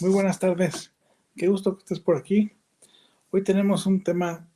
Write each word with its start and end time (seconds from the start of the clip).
Muy 0.00 0.10
buenas 0.10 0.38
tardes. 0.38 0.92
Qué 1.36 1.48
gusto 1.48 1.74
que 1.74 1.80
estés 1.80 1.98
por 1.98 2.16
aquí. 2.16 2.52
Hoy 3.30 3.42
tenemos 3.42 3.86
un 3.86 4.02
tema 4.02 4.48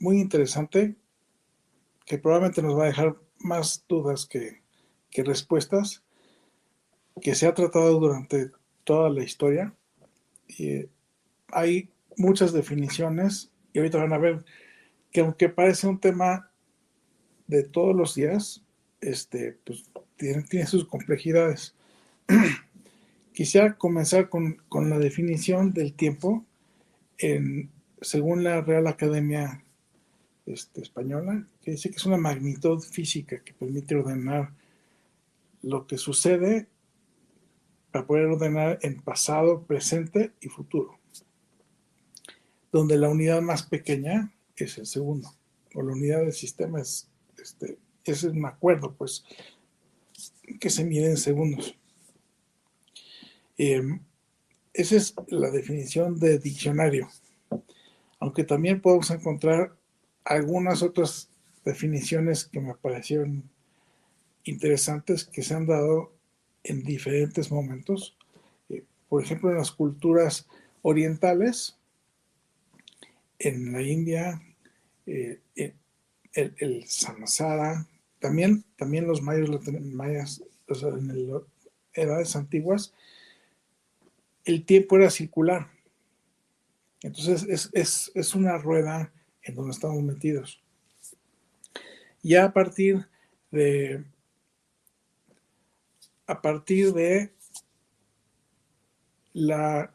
muy 0.00 0.20
interesante 0.20 0.96
que 2.04 2.18
probablemente 2.18 2.62
nos 2.62 2.76
va 2.76 2.84
a 2.84 2.88
dejar 2.88 3.16
más 3.38 3.84
dudas 3.88 4.26
que, 4.26 4.62
respuestas, 5.22 6.02
que 7.20 7.34
se 7.34 7.46
ha 7.46 7.54
tratado 7.54 8.00
durante 8.00 8.50
toda 8.84 9.10
la 9.10 9.22
historia. 9.22 9.74
Y 10.48 10.86
hay 11.48 11.90
muchas 12.16 12.52
definiciones 12.52 13.52
y 13.72 13.78
ahorita 13.78 13.98
van 13.98 14.12
a 14.12 14.18
ver 14.18 14.44
que 15.12 15.20
aunque 15.20 15.48
parece 15.48 15.86
un 15.86 16.00
tema 16.00 16.50
de 17.46 17.62
todos 17.62 17.94
los 17.94 18.14
días, 18.14 18.64
este, 19.00 19.58
pues 19.64 19.88
tiene, 20.16 20.42
tiene 20.42 20.66
sus 20.66 20.84
complejidades. 20.84 21.76
Quisiera 23.40 23.78
comenzar 23.78 24.28
con, 24.28 24.56
con, 24.68 24.90
la 24.90 24.98
definición 24.98 25.72
del 25.72 25.94
tiempo 25.94 26.44
según 28.02 28.44
la 28.44 28.60
Real 28.60 28.86
Academia 28.86 29.64
este, 30.44 30.82
Española, 30.82 31.48
que 31.62 31.70
dice 31.70 31.88
que 31.88 31.96
es 31.96 32.04
una 32.04 32.18
magnitud 32.18 32.82
física 32.82 33.42
que 33.42 33.54
permite 33.54 33.96
ordenar 33.96 34.52
lo 35.62 35.86
que 35.86 35.96
sucede 35.96 36.68
para 37.90 38.06
poder 38.06 38.26
ordenar 38.26 38.78
en 38.82 39.00
pasado, 39.00 39.62
presente 39.62 40.34
y 40.42 40.48
futuro. 40.48 40.98
Donde 42.70 42.98
la 42.98 43.08
unidad 43.08 43.40
más 43.40 43.62
pequeña 43.62 44.34
es 44.54 44.76
el 44.76 44.84
segundo, 44.84 45.34
o 45.74 45.80
la 45.80 45.94
unidad 45.94 46.20
del 46.20 46.34
sistema 46.34 46.82
es, 46.82 47.08
este, 47.42 47.78
es 48.04 48.22
un 48.22 48.44
acuerdo, 48.44 48.92
pues, 48.92 49.24
que 50.60 50.68
se 50.68 50.84
mide 50.84 51.06
en 51.06 51.16
segundos. 51.16 51.79
Em, 53.62 54.00
esa 54.72 54.96
es 54.96 55.14
la 55.28 55.50
definición 55.50 56.18
de 56.18 56.38
diccionario. 56.38 57.10
Aunque 58.18 58.42
también 58.44 58.80
podemos 58.80 59.10
encontrar 59.10 59.76
algunas 60.24 60.82
otras 60.82 61.28
definiciones 61.62 62.46
que 62.46 62.58
me 62.58 62.74
parecieron 62.74 63.50
interesantes 64.44 65.26
que 65.26 65.42
se 65.42 65.52
han 65.52 65.66
dado 65.66 66.10
en 66.64 66.84
diferentes 66.84 67.50
momentos. 67.50 68.16
Eh, 68.70 68.82
por 69.10 69.22
ejemplo, 69.22 69.50
en 69.50 69.58
las 69.58 69.72
culturas 69.72 70.48
orientales, 70.80 71.76
en 73.38 73.72
la 73.72 73.82
India, 73.82 74.42
eh, 75.04 75.38
el, 76.32 76.54
el, 76.56 76.86
también, 78.20 78.64
también 78.78 79.06
los 79.06 79.20
mayas, 79.20 79.50
mayas 79.82 80.42
en 80.66 81.42
edades 81.92 82.36
antiguas, 82.36 82.94
el 84.44 84.64
tiempo 84.64 84.96
era 84.96 85.10
circular. 85.10 85.70
Entonces 87.02 87.44
es, 87.48 87.70
es, 87.72 88.12
es 88.14 88.34
una 88.34 88.58
rueda 88.58 89.12
en 89.42 89.54
donde 89.54 89.72
estamos 89.72 90.02
metidos. 90.02 90.62
Ya 92.22 92.44
a 92.44 92.52
partir 92.52 93.06
de 93.50 94.04
a 96.30 96.40
partir 96.40 96.92
de 96.92 97.32
la, 99.32 99.92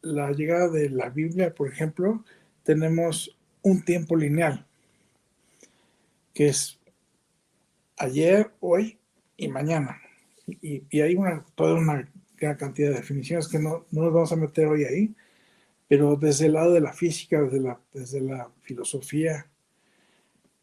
la 0.00 0.30
llegada 0.30 0.68
de 0.68 0.90
la 0.90 1.08
Biblia, 1.08 1.52
por 1.52 1.68
ejemplo, 1.68 2.24
tenemos 2.62 3.36
un 3.62 3.84
tiempo 3.84 4.14
lineal, 4.14 4.64
que 6.32 6.46
es 6.46 6.78
ayer, 7.96 8.52
hoy 8.60 8.98
y 9.36 9.48
mañana. 9.48 10.00
Y, 10.46 11.00
hay 11.00 11.16
una, 11.16 11.44
toda 11.56 11.74
una 11.74 12.08
gran 12.36 12.56
cantidad 12.56 12.90
de 12.90 12.96
definiciones 12.96 13.48
que 13.48 13.58
no, 13.58 13.86
no 13.90 14.02
nos 14.02 14.12
vamos 14.12 14.32
a 14.32 14.36
meter 14.36 14.66
hoy 14.66 14.84
ahí, 14.84 15.14
pero 15.88 16.16
desde 16.16 16.46
el 16.46 16.54
lado 16.54 16.72
de 16.72 16.80
la 16.80 16.92
física, 16.92 17.40
desde 17.40 17.60
la, 17.60 17.80
desde 17.92 18.20
la 18.20 18.50
filosofía, 18.62 19.46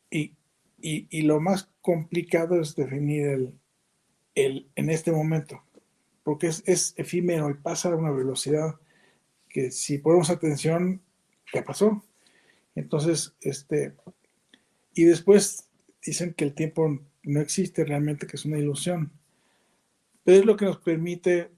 y, 0.10 0.34
y, 0.82 1.22
lo 1.22 1.40
más 1.40 1.70
complicado 1.82 2.60
es 2.60 2.76
definir 2.76 3.28
el, 3.28 3.54
el, 4.36 4.68
en 4.76 4.90
este 4.90 5.12
momento, 5.12 5.64
porque 6.24 6.48
es, 6.48 6.64
es, 6.66 6.94
efímero 6.98 7.50
y 7.50 7.54
pasa 7.54 7.90
a 7.90 7.96
una 7.96 8.12
velocidad 8.12 8.76
que 9.48 9.72
si 9.72 10.00
ponemos 10.00 10.30
atención, 10.30 11.02
ya 11.54 11.64
pasó. 11.64 12.04
Entonces, 12.76 13.36
este, 13.42 13.94
y 14.94 15.06
después 15.06 15.70
dicen 16.04 16.34
que 16.34 16.46
el 16.46 16.54
tiempo 16.54 17.00
no 17.24 17.40
existe 17.40 17.86
realmente, 17.86 18.28
que 18.28 18.38
es 18.38 18.46
una 18.46 18.58
ilusión, 18.58 19.12
pero 20.24 20.40
es 20.40 20.46
lo 20.46 20.58
que 20.58 20.66
nos 20.66 20.78
permite 20.78 21.52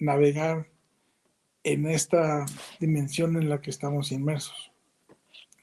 navegar 0.00 0.68
en 1.64 1.86
esta 1.86 2.46
dimensión 2.80 3.36
en 3.36 3.48
la 3.48 3.60
que 3.60 3.70
estamos 3.70 4.12
inmersos. 4.12 4.72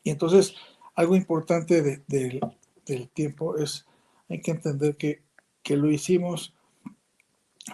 Y 0.04 0.12
entonces, 0.12 0.56
algo 0.94 1.16
importante 1.16 1.82
del 1.82 3.10
tiempo 3.10 3.58
es, 3.58 3.86
hay 4.30 4.42
que 4.42 4.52
entender 4.52 4.96
que, 4.98 5.22
que 5.64 5.78
lo 5.78 5.90
hicimos 5.90 6.54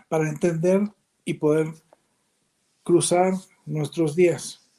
para 0.08 0.30
entender 0.30 0.82
y 1.26 1.34
poder 1.36 1.68
cruzar 2.84 3.34
nuestros 3.66 4.16
días. 4.16 4.70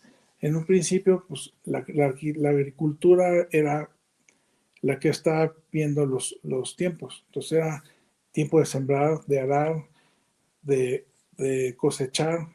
En 0.40 0.56
un 0.56 0.64
principio, 0.64 1.25
pues 1.29 1.52
la, 1.64 1.84
la 1.88 2.49
agricultura 2.50 3.46
era 3.50 3.90
la 4.81 4.99
que 4.99 5.08
está 5.08 5.55
viendo 5.70 6.05
los, 6.05 6.38
los 6.43 6.76
tiempos. 6.76 7.23
Entonces 7.26 7.52
era 7.52 7.84
tiempo 8.32 8.58
de 8.58 8.67
sembrar, 8.67 9.25
de 9.26 9.40
arar, 9.40 9.87
de, 10.62 11.06
cosechar, 11.76 12.49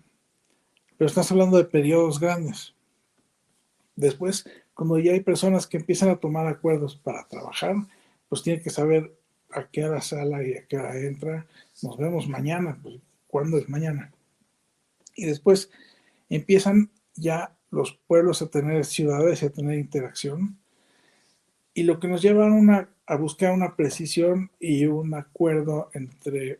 pero 0.98 1.08
estás 1.08 1.32
hablando 1.32 1.58
de 1.58 1.66
periodos 1.66 2.20
grandes. 2.20 2.74
Después, 3.96 4.46
cuando 4.74 5.00
ya 5.00 5.14
hay 5.14 5.22
personas 5.22 5.68
que 5.68 5.78
empiezan 5.78 6.10
a 6.10 6.18
tomar 6.18 6.48
acuerdos 6.48 6.96
para 6.96 7.28
trabajar, 7.28 7.76
pues 8.30 8.44
tienen 8.44 8.64
que 8.64 8.70
saber 8.70 9.18
a 9.52 9.68
qué 9.68 9.86
hora 9.86 10.02
sale 10.02 10.50
y 10.50 10.54
a 10.54 10.66
qué 10.68 10.78
hora 10.78 10.98
entra. 10.98 11.48
Nos 11.82 11.98
vemos 11.98 12.28
mañana, 12.28 12.80
pues 12.82 12.96
¿cuándo 13.28 13.58
es 13.58 13.68
mañana? 13.70 14.12
Y 15.16 15.26
después 15.26 15.70
empiezan 16.30 16.92
ya 17.16 17.56
los 17.72 18.00
pueblos 18.08 18.42
a 18.42 18.50
tener 18.50 18.86
ciudades 18.86 19.42
y 19.42 19.48
a 19.48 19.52
tener 19.52 19.78
interacción 19.78 20.58
y 21.74 21.84
lo 21.84 22.00
que 22.00 22.08
nos 22.08 22.22
lleva 22.22 22.48
a, 22.48 22.52
una, 22.52 22.90
a 23.06 23.16
buscar 23.18 23.54
una 23.54 23.76
precisión 23.76 24.52
y 24.60 24.86
un 24.86 25.14
acuerdo 25.14 25.90
entre 25.94 26.60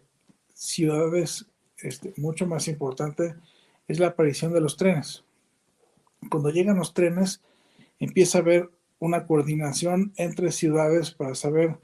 ciudades 0.54 1.48
este, 1.78 2.14
mucho 2.18 2.48
más 2.48 2.68
importante 2.68 3.36
es 3.88 4.00
la 4.00 4.08
aparición 4.08 4.54
de 4.54 4.62
los 4.62 4.78
trenes. 4.78 5.24
Cuando 6.30 6.50
llegan 6.50 6.78
los 6.78 6.94
trenes, 6.94 7.42
empieza 8.00 8.38
a 8.38 8.42
haber 8.42 8.70
una 9.00 9.26
coordinación 9.28 10.14
entre 10.18 10.52
ciudades 10.52 11.12
para 11.12 11.36
saber 11.36 11.78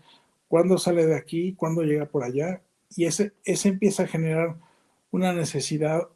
cuándo 0.48 0.78
sale 0.78 1.06
de 1.06 1.16
aquí, 1.16 1.54
cuándo 1.54 1.84
llega 1.84 2.06
por 2.06 2.24
allá, 2.24 2.62
y 2.96 3.06
ese, 3.06 3.34
ese 3.46 3.70
empieza 3.70 4.04
a 4.04 4.08
generar 4.08 4.58
una 5.12 5.34
necesidad 5.34 6.08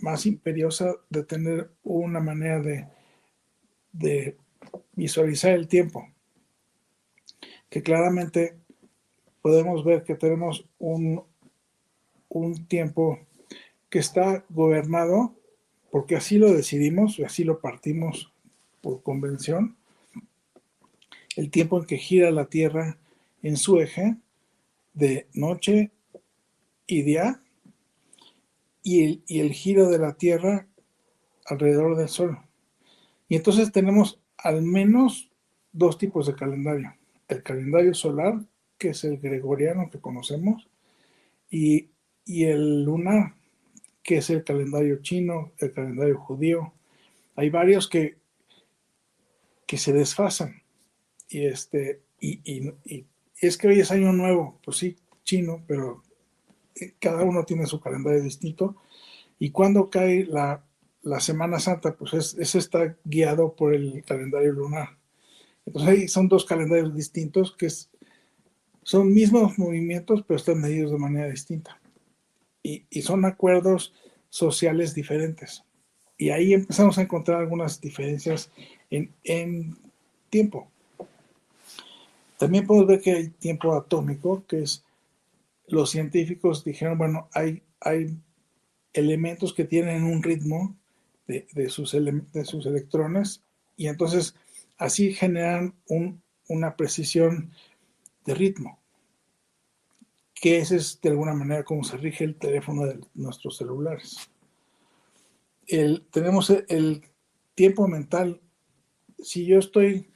más 0.00 0.26
imperiosa 0.26 0.94
de 1.08 1.24
tener 1.24 1.70
una 1.82 2.20
manera 2.20 2.60
de, 2.60 2.88
de 3.92 4.36
visualizar 4.94 5.52
el 5.52 5.68
tiempo 5.68 6.08
que 7.74 7.82
claramente 7.82 8.56
podemos 9.42 9.84
ver 9.84 10.04
que 10.04 10.14
tenemos 10.14 10.64
un, 10.78 11.24
un 12.40 12.66
tiempo 12.66 13.18
que 13.90 13.98
está 13.98 14.44
gobernado 14.48 15.34
porque 15.90 16.16
así 16.16 16.38
lo 16.38 16.52
decidimos, 16.52 17.20
así 17.24 17.44
lo 17.44 17.60
partimos 17.60 18.32
por 18.80 19.02
convención, 19.02 19.76
el 21.36 21.50
tiempo 21.50 21.78
en 21.78 21.86
que 21.86 21.96
gira 21.96 22.30
la 22.30 22.46
Tierra 22.46 22.98
en 23.42 23.56
su 23.56 23.80
eje 23.80 24.16
de 24.92 25.28
noche 25.32 25.90
y 26.86 27.02
día 27.02 27.40
y 28.82 29.04
el, 29.04 29.22
y 29.26 29.40
el 29.40 29.52
giro 29.52 29.88
de 29.88 29.98
la 29.98 30.14
Tierra 30.14 30.66
alrededor 31.46 31.96
del 31.96 32.08
Sol. 32.08 32.38
Y 33.28 33.36
entonces 33.36 33.72
tenemos 33.72 34.20
al 34.36 34.62
menos 34.62 35.30
dos 35.72 35.98
tipos 35.98 36.26
de 36.26 36.34
calendario 36.34 36.94
el 37.28 37.42
calendario 37.42 37.94
solar, 37.94 38.40
que 38.78 38.90
es 38.90 39.04
el 39.04 39.18
gregoriano 39.18 39.90
que 39.90 40.00
conocemos, 40.00 40.68
y, 41.50 41.88
el 42.26 42.84
lunar, 42.84 43.34
que 44.02 44.18
es 44.18 44.30
el 44.30 44.44
calendario 44.44 45.00
chino, 45.02 45.52
el 45.58 45.72
calendario 45.72 46.18
judío. 46.18 46.72
Hay 47.36 47.50
varios 47.50 47.88
que, 47.88 48.18
que 49.66 49.78
se 49.78 49.92
desfasan. 49.92 50.62
Y, 51.28 51.46
este, 51.46 52.02
y, 52.20 52.72
es 53.40 53.58
que 53.58 53.68
hoy 53.68 53.80
es 53.80 53.90
año 53.90 54.12
nuevo, 54.12 54.60
pues 54.64 54.76
sí, 54.76 54.96
chino, 55.24 55.64
pero 55.66 56.02
eh, 56.74 56.94
cada 56.98 57.24
uno 57.24 57.44
tiene 57.44 57.66
su 57.66 57.80
calendario 57.80 58.22
distinto. 58.22 58.76
Y 59.38 59.50
cuando 59.50 59.90
cae 59.90 60.24
la, 60.24 60.64
Semana 61.20 61.58
Santa, 61.60 61.96
pues 61.96 62.14
es, 62.14 62.54
está 62.54 62.96
guiado 63.04 63.54
por 63.54 63.74
el 63.74 64.02
calendario 64.04 64.52
lunar. 64.52 64.96
Entonces 65.66 65.90
ahí 65.90 66.08
son 66.08 66.28
dos 66.28 66.44
calendarios 66.44 66.94
distintos 66.94 67.54
que 67.56 67.68
son 68.82 69.12
mismos 69.12 69.58
movimientos, 69.58 70.24
pero 70.26 70.36
están 70.38 70.60
medidos 70.60 70.92
de 70.92 70.98
manera 70.98 71.28
distinta. 71.28 71.78
Y, 72.64 72.84
son 73.02 73.24
acuerdos 73.24 73.92
sociales 74.30 74.92
diferentes. 74.92 75.62
Y 76.18 76.30
ahí 76.30 76.52
empezamos 76.52 76.98
a 76.98 77.02
encontrar 77.02 77.38
algunas 77.38 77.80
diferencias 77.80 78.50
en, 78.90 79.76
tiempo. 80.30 80.68
También 82.38 82.66
podemos 82.66 82.88
ver 82.88 83.00
que 83.00 83.12
hay 83.12 83.28
tiempo 83.28 83.76
atómico, 83.76 84.44
que 84.48 84.62
es 84.62 84.82
los 85.68 85.90
científicos 85.90 86.64
dijeron, 86.64 86.98
bueno, 86.98 87.28
hay, 87.32 87.62
hay 87.80 88.18
elementos 88.92 89.54
que 89.54 89.64
tienen 89.64 90.02
un 90.02 90.22
ritmo 90.22 90.74
de, 91.28 91.46
sus, 91.68 91.92
de 91.92 92.44
sus 92.44 92.66
electrones 92.66 93.42
y 93.76 93.86
entonces 93.86 94.34
Así 94.76 95.12
generan 95.12 95.74
una 96.48 96.76
precisión 96.76 97.52
de 98.24 98.34
ritmo, 98.34 98.80
que 100.44 100.58
ese 100.58 100.76
es 100.76 101.00
de 101.00 101.08
alguna 101.08 101.32
manera 101.32 101.64
como 101.64 101.84
se 101.84 101.96
rige 101.96 102.22
el 102.22 102.36
teléfono 102.36 102.84
de 102.84 103.00
nuestros 103.14 103.56
celulares. 103.56 104.28
tenemos 106.10 106.50
el, 106.50 107.02
tiempo 107.54 107.88
mental. 107.88 108.42
Si 109.18 109.46
yo 109.46 109.58
estoy 109.58 110.06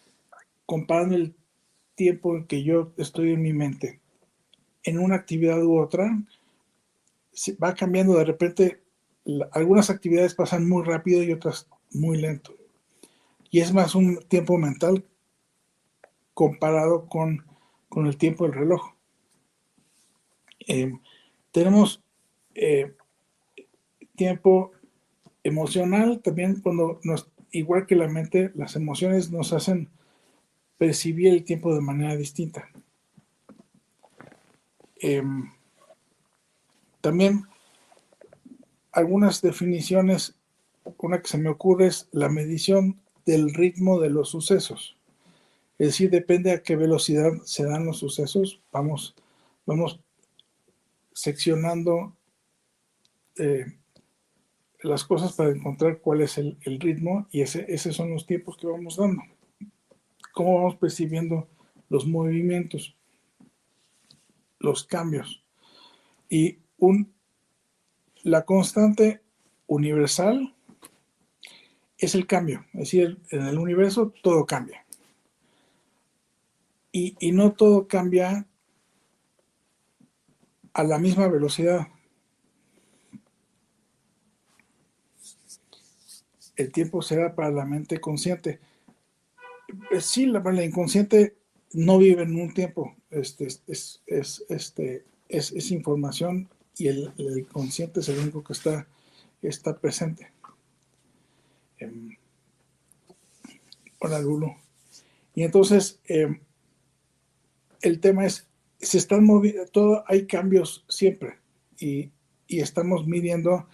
comparando 0.66 1.14
el 1.14 1.34
tiempo 1.94 2.36
en 2.36 2.46
que 2.46 2.62
yo 2.62 2.92
estoy 2.98 3.32
en 3.32 3.40
mi 3.40 3.54
mente 3.54 4.02
en 4.82 4.98
una 4.98 5.14
actividad 5.14 5.64
u 5.64 5.78
otra, 5.78 6.22
va 7.64 7.74
cambiando 7.74 8.18
de 8.18 8.24
repente. 8.26 8.82
algunas 9.52 9.88
actividades 9.88 10.34
pasan 10.34 10.68
muy 10.68 10.84
rápido 10.84 11.22
y 11.22 11.32
otras 11.32 11.70
muy 11.90 12.18
lento 12.18 12.54
y 13.50 13.60
es 13.60 13.72
más 13.72 13.94
un 13.94 14.18
tiempo 14.28 14.58
mental 14.58 15.06
comparado 16.34 17.08
con, 17.08 17.46
el 17.96 18.18
tiempo 18.18 18.44
del 18.44 18.52
reloj. 18.52 18.97
Eh, 20.68 20.92
tenemos 21.50 22.02
eh, 22.54 22.94
tiempo 24.14 24.72
emocional 25.42 26.20
también 26.20 26.60
cuando 26.60 27.00
nos, 27.02 27.28
igual 27.50 27.86
que 27.86 27.96
la 27.96 28.06
mente, 28.06 28.52
las 28.54 28.76
emociones 28.76 29.30
nos 29.30 29.52
hacen 29.52 29.88
percibir 30.76 31.32
el 31.32 31.44
tiempo 31.44 31.74
de 31.74 31.80
manera 31.80 32.16
distinta. 32.16 32.68
Eh, 35.00 35.22
también 37.00 37.44
algunas 38.92 39.40
definiciones, 39.40 40.36
una 40.98 41.22
que 41.22 41.28
se 41.28 41.38
me 41.38 41.48
ocurre 41.48 41.86
es 41.86 42.08
la 42.12 42.28
medición 42.28 43.00
del 43.24 43.54
ritmo 43.54 44.00
de 44.00 44.10
los 44.10 44.28
sucesos. 44.28 44.96
Es 45.78 45.88
decir, 45.88 46.10
depende 46.10 46.52
a 46.52 46.62
qué 46.62 46.76
velocidad 46.76 47.32
se 47.44 47.64
dan 47.64 47.86
los 47.86 47.98
sucesos, 47.98 48.60
vamos, 48.72 49.14
vamos 49.64 50.00
seccionando 51.18 52.16
eh, 53.38 53.66
las 54.84 55.02
cosas 55.02 55.32
para 55.32 55.50
encontrar 55.50 55.98
cuál 55.98 56.20
es 56.20 56.38
el, 56.38 56.56
ritmo 56.78 57.26
y 57.32 57.40
ese, 57.40 57.66
esos 57.66 57.96
son 57.96 58.12
los 58.12 58.24
tiempos 58.24 58.56
que 58.56 58.68
vamos 58.68 58.96
dando. 58.96 59.22
Cómo 60.32 60.54
vamos 60.54 60.76
percibiendo 60.76 61.48
los 61.88 62.06
movimientos, 62.06 62.94
los 64.60 64.84
cambios. 64.84 65.42
Y 66.28 66.58
un, 66.78 67.12
la 68.22 68.44
constante 68.44 69.20
universal 69.66 70.54
es 71.98 72.14
el 72.14 72.28
cambio. 72.28 72.64
Es 72.74 72.92
decir, 72.92 73.18
en 73.30 73.44
el 73.44 73.58
universo 73.58 74.14
todo 74.22 74.46
cambia. 74.46 74.84
Y, 76.92 77.32
no 77.32 77.54
todo 77.54 77.88
cambia 77.88 78.47
a 80.78 80.84
la 80.84 80.96
misma 80.96 81.26
velocidad. 81.26 81.88
El 86.54 86.70
tiempo 86.70 87.02
será 87.02 87.34
para 87.34 87.50
la 87.50 87.64
mente 87.64 88.00
consciente. 88.00 88.60
Eh, 89.90 90.00
sí, 90.00 90.26
la, 90.26 90.38
la 90.38 90.64
inconsciente 90.64 91.36
no 91.72 91.98
vive 91.98 92.22
en 92.22 92.40
un 92.40 92.54
tiempo. 92.54 92.94
Este, 93.10 93.48
es, 93.66 94.04
este, 94.06 95.04
es, 95.28 95.70
información 95.72 96.48
y 96.76 96.86
el, 96.86 97.12
el, 97.18 97.48
consciente 97.48 97.98
es 97.98 98.08
el 98.08 98.20
único 98.20 98.44
que 98.44 98.52
está, 98.52 98.86
está 99.42 99.76
presente. 99.76 100.30
Em, 101.78 102.16
hola 103.98 104.20
Lulu. 104.20 104.54
Y 105.34 105.42
entonces, 105.42 105.98
em, 106.04 106.38
el 107.80 107.98
tema 107.98 108.26
es, 108.26 108.47
se 108.78 108.98
están 108.98 109.24
moviendo, 109.24 109.66
todo, 109.66 110.04
hay 110.06 110.26
cambios 110.26 110.84
siempre 110.88 111.38
y, 111.78 112.10
estamos 112.48 113.06
midiendo 113.06 113.66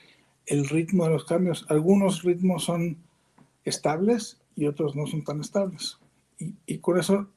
el 0.47 0.69
ritmo 0.69 1.05
de 1.05 1.11
los 1.11 1.25
cambios. 1.25 1.65
Algunos 1.69 2.25
ritmos 2.25 2.65
son 2.65 2.99
estables 3.65 4.41
y 4.57 4.67
otros 4.67 4.97
no 4.97 5.07
son 5.07 5.23
tan 5.23 5.41
estables. 5.41 5.99
Y, 6.41 6.55
y 6.67 6.79
con 6.79 6.99
eso 6.99 7.29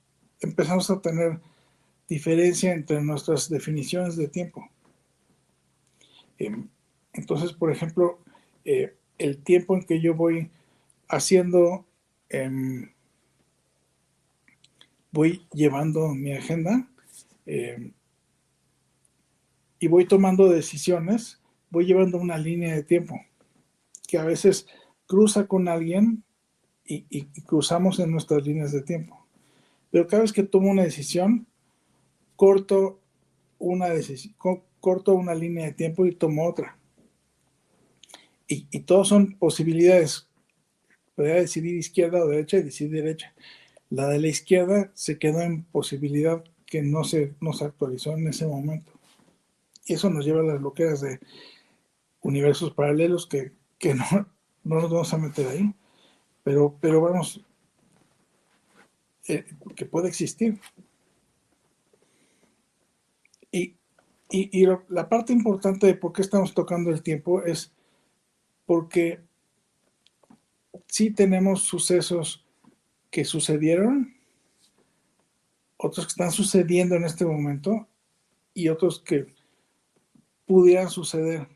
empezamos 0.42 0.90
a 0.90 1.00
tener 1.00 1.40
diferencia 2.10 2.74
entre 2.74 3.04
nuestras 3.04 3.50
definiciones 3.50 4.16
de 4.16 4.28
tiempo. 4.28 4.68
Em, 6.38 6.68
entonces, 7.14 7.54
por 7.54 7.72
ejemplo, 7.72 8.20
eh, 8.66 8.96
el 9.18 9.38
tiempo 9.44 9.76
en 9.76 9.84
que 9.84 10.00
yo 10.02 10.16
voy 10.16 10.50
haciendo, 11.08 11.86
em, 12.30 12.92
voy 15.12 15.46
llevando 15.54 16.10
mi 16.10 16.34
agenda 16.34 16.88
em, 17.48 17.94
y 19.80 19.88
voy 19.88 20.06
tomando 20.06 20.50
decisiones, 20.50 21.42
voy 21.70 21.86
llevando 21.86 22.18
una 22.18 22.38
línea 22.38 22.76
de 22.76 22.84
tiempo 22.84 23.20
que 24.08 24.18
a 24.18 24.24
veces 24.24 24.68
cruza 25.06 25.48
con 25.48 25.68
alguien 25.68 26.24
y, 26.86 27.26
cruzamos 27.46 28.00
en 28.00 28.12
nuestras 28.12 28.46
líneas 28.46 28.72
de 28.72 28.82
tiempo. 28.82 29.28
Pero 29.92 30.08
cada 30.08 30.22
vez 30.22 30.32
que 30.32 30.44
tomo 30.44 30.72
una 30.72 30.84
decisión, 30.84 31.46
corto 32.38 33.02
una 33.60 33.90
corto 34.80 35.14
una 35.16 35.36
línea 35.36 35.66
de 35.66 35.74
tiempo 35.74 36.06
y 36.06 36.16
tomo 36.16 36.48
otra. 36.48 36.78
Y, 38.48 38.68
y 38.72 38.82
todos 38.82 39.10
son 39.10 39.34
posibilidades. 39.34 40.30
Podría 41.16 41.36
decidir 41.36 41.76
izquierda 41.76 42.24
o 42.24 42.28
derecha 42.28 42.58
y 42.58 42.64
decidir 42.64 43.04
derecha. 43.04 43.34
La 43.90 44.08
de 44.08 44.20
la 44.20 44.28
izquierda 44.28 44.92
se 44.94 45.20
quedó 45.20 45.42
en 45.42 45.64
posibilidad 45.64 46.44
que 46.68 46.84
no 46.84 47.04
se, 47.04 47.34
no 47.42 47.54
se 47.54 47.66
actualizó 47.66 48.12
en 48.12 48.28
ese 48.28 48.46
momento. 48.46 48.92
Y 49.86 49.94
eso 49.94 50.10
nos 50.10 50.26
lleva 50.26 50.42
a 50.42 50.44
las 50.44 50.60
bloqueas 50.60 51.02
de 51.02 51.20
universos 52.22 52.74
paralelos 52.74 53.26
que, 53.26 53.54
que 53.80 53.96
no, 53.96 54.06
no, 54.64 54.82
nos 54.82 54.92
vamos 54.92 55.14
a 55.14 55.18
meter 55.18 55.48
ahí. 55.48 55.74
Pero, 56.44 56.78
pero 56.80 57.02
vamos, 57.02 57.44
eh, 59.28 59.46
que 59.76 59.86
puede 59.86 60.10
existir. 60.10 60.60
Y, 63.52 63.76
y, 64.30 64.66
la 64.90 65.08
parte 65.08 65.32
importante 65.32 65.88
de 65.88 65.96
por 65.96 66.12
qué 66.12 66.22
estamos 66.22 66.54
tocando 66.54 66.90
el 66.92 67.02
tiempo 67.02 67.44
es 67.44 67.72
porque 68.66 69.22
sí 70.88 71.12
tenemos 71.12 71.64
sucesos 71.64 72.46
que 73.10 73.24
sucedieron, 73.24 74.17
otros 75.78 76.06
que 76.06 76.12
están 76.12 76.32
sucediendo 76.32 76.96
en 76.96 77.06
este 77.06 77.26
momento 77.26 77.88
y 78.54 78.70
otros 78.70 79.00
que 79.00 79.28
pudieran 80.46 80.90
suceder 80.90 81.48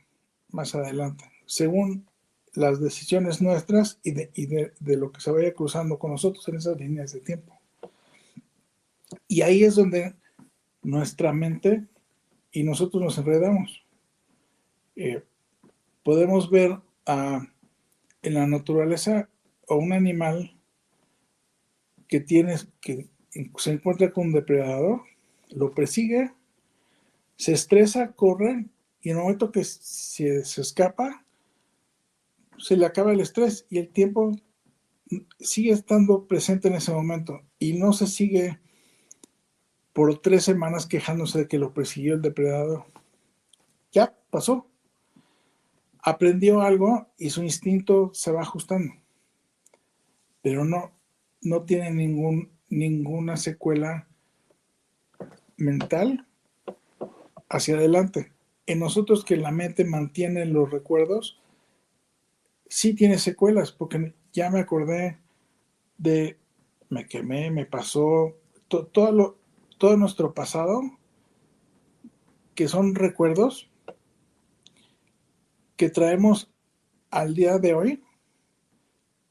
más 0.50 0.76
adelante, 0.76 1.26
según 1.46 2.08
las 2.54 2.82
decisiones 2.82 3.42
nuestras 3.42 4.00
y, 4.04 4.12
de, 4.12 4.32
y 4.36 4.46
de, 4.46 4.98
lo 4.98 5.12
que 5.12 5.22
se 5.22 5.32
vaya 5.32 5.54
cruzando 5.54 5.98
con 5.98 6.12
nosotros 6.12 6.48
en 6.50 6.58
esas 6.58 6.78
líneas 6.78 7.14
de 7.14 7.22
tiempo. 7.22 7.58
Y 9.28 9.42
ahí 9.42 9.64
es 9.64 9.76
donde 9.76 10.16
nuestra 10.82 11.32
mente 11.32 11.88
y 12.52 12.64
nosotros 12.64 13.02
nos 13.02 13.18
enredamos. 13.18 13.86
Eh, 14.96 15.24
podemos 16.04 16.50
ver 16.50 16.78
a, 17.06 17.48
en 18.22 18.34
la 18.34 18.46
naturaleza 18.48 19.30
a 19.70 19.76
un 19.76 19.94
animal 19.94 20.58
que 22.08 22.20
tiene, 22.20 22.56
que 22.82 23.08
se 23.58 23.72
encuentra 23.72 24.12
con 24.12 24.28
un 24.28 24.34
depredador, 24.34 25.02
lo 25.50 25.74
persigue, 25.74 26.32
se 27.36 27.54
estresa, 27.54 28.12
corre, 28.14 28.66
y 29.02 29.10
en 29.10 29.18
el 29.18 29.24
momento 29.24 29.52
que 29.52 29.64
se, 29.64 30.46
se 30.46 30.62
escapa, 30.62 31.26
se 32.58 32.78
le 32.78 32.86
acaba 32.86 33.12
el 33.12 33.22
estrés 33.22 33.66
y 33.70 33.80
el 33.80 33.90
tiempo 33.90 34.32
sigue 35.40 35.72
estando 35.72 36.28
presente 36.28 36.68
en 36.68 36.76
ese 36.76 36.92
momento 36.92 37.42
y 37.60 37.74
no 37.74 37.94
se 37.94 38.08
sigue 38.08 38.60
por 39.94 40.20
tres 40.20 40.44
semanas 40.44 40.86
quejándose 40.86 41.40
de 41.40 41.48
que 41.48 41.60
lo 41.60 41.74
persiguió 41.74 42.14
el 42.14 42.22
depredador. 42.22 42.86
Ya 43.92 44.16
pasó. 44.30 44.68
Aprendió 46.04 46.62
algo 46.62 47.10
y 47.18 47.30
su 47.30 47.44
instinto 47.44 48.12
se 48.14 48.32
va 48.32 48.42
ajustando. 48.42 48.94
Pero 50.42 50.66
no, 50.66 50.92
no 51.42 51.64
tiene 51.64 51.92
ningún, 51.92 52.50
ninguna 52.72 53.38
secuela 53.38 54.08
mental 55.58 56.26
hacia 57.50 57.76
adelante. 57.76 58.32
En 58.66 58.80
nosotros 58.80 59.24
que 59.24 59.38
la 59.38 59.52
mente 59.52 59.86
mantiene 59.86 60.46
los 60.46 60.72
recuerdos, 60.72 61.40
sí 62.68 62.96
tiene 62.96 63.20
secuelas, 63.20 63.72
porque 63.72 64.16
ya 64.34 64.50
me 64.50 64.62
acordé 64.62 65.20
de, 65.98 66.38
me 66.90 67.06
quemé, 67.06 67.52
me 67.52 67.66
pasó, 67.66 68.38
todo 68.68 69.12
lo, 69.12 69.38
todo 69.78 69.98
nuestro 69.98 70.34
pasado, 70.34 70.82
que 72.56 72.68
son 72.68 72.96
recuerdos 72.96 73.70
que 75.76 75.90
traemos 75.90 76.52
al 77.10 77.34
día 77.34 77.58
de 77.58 77.74
hoy 77.74 78.04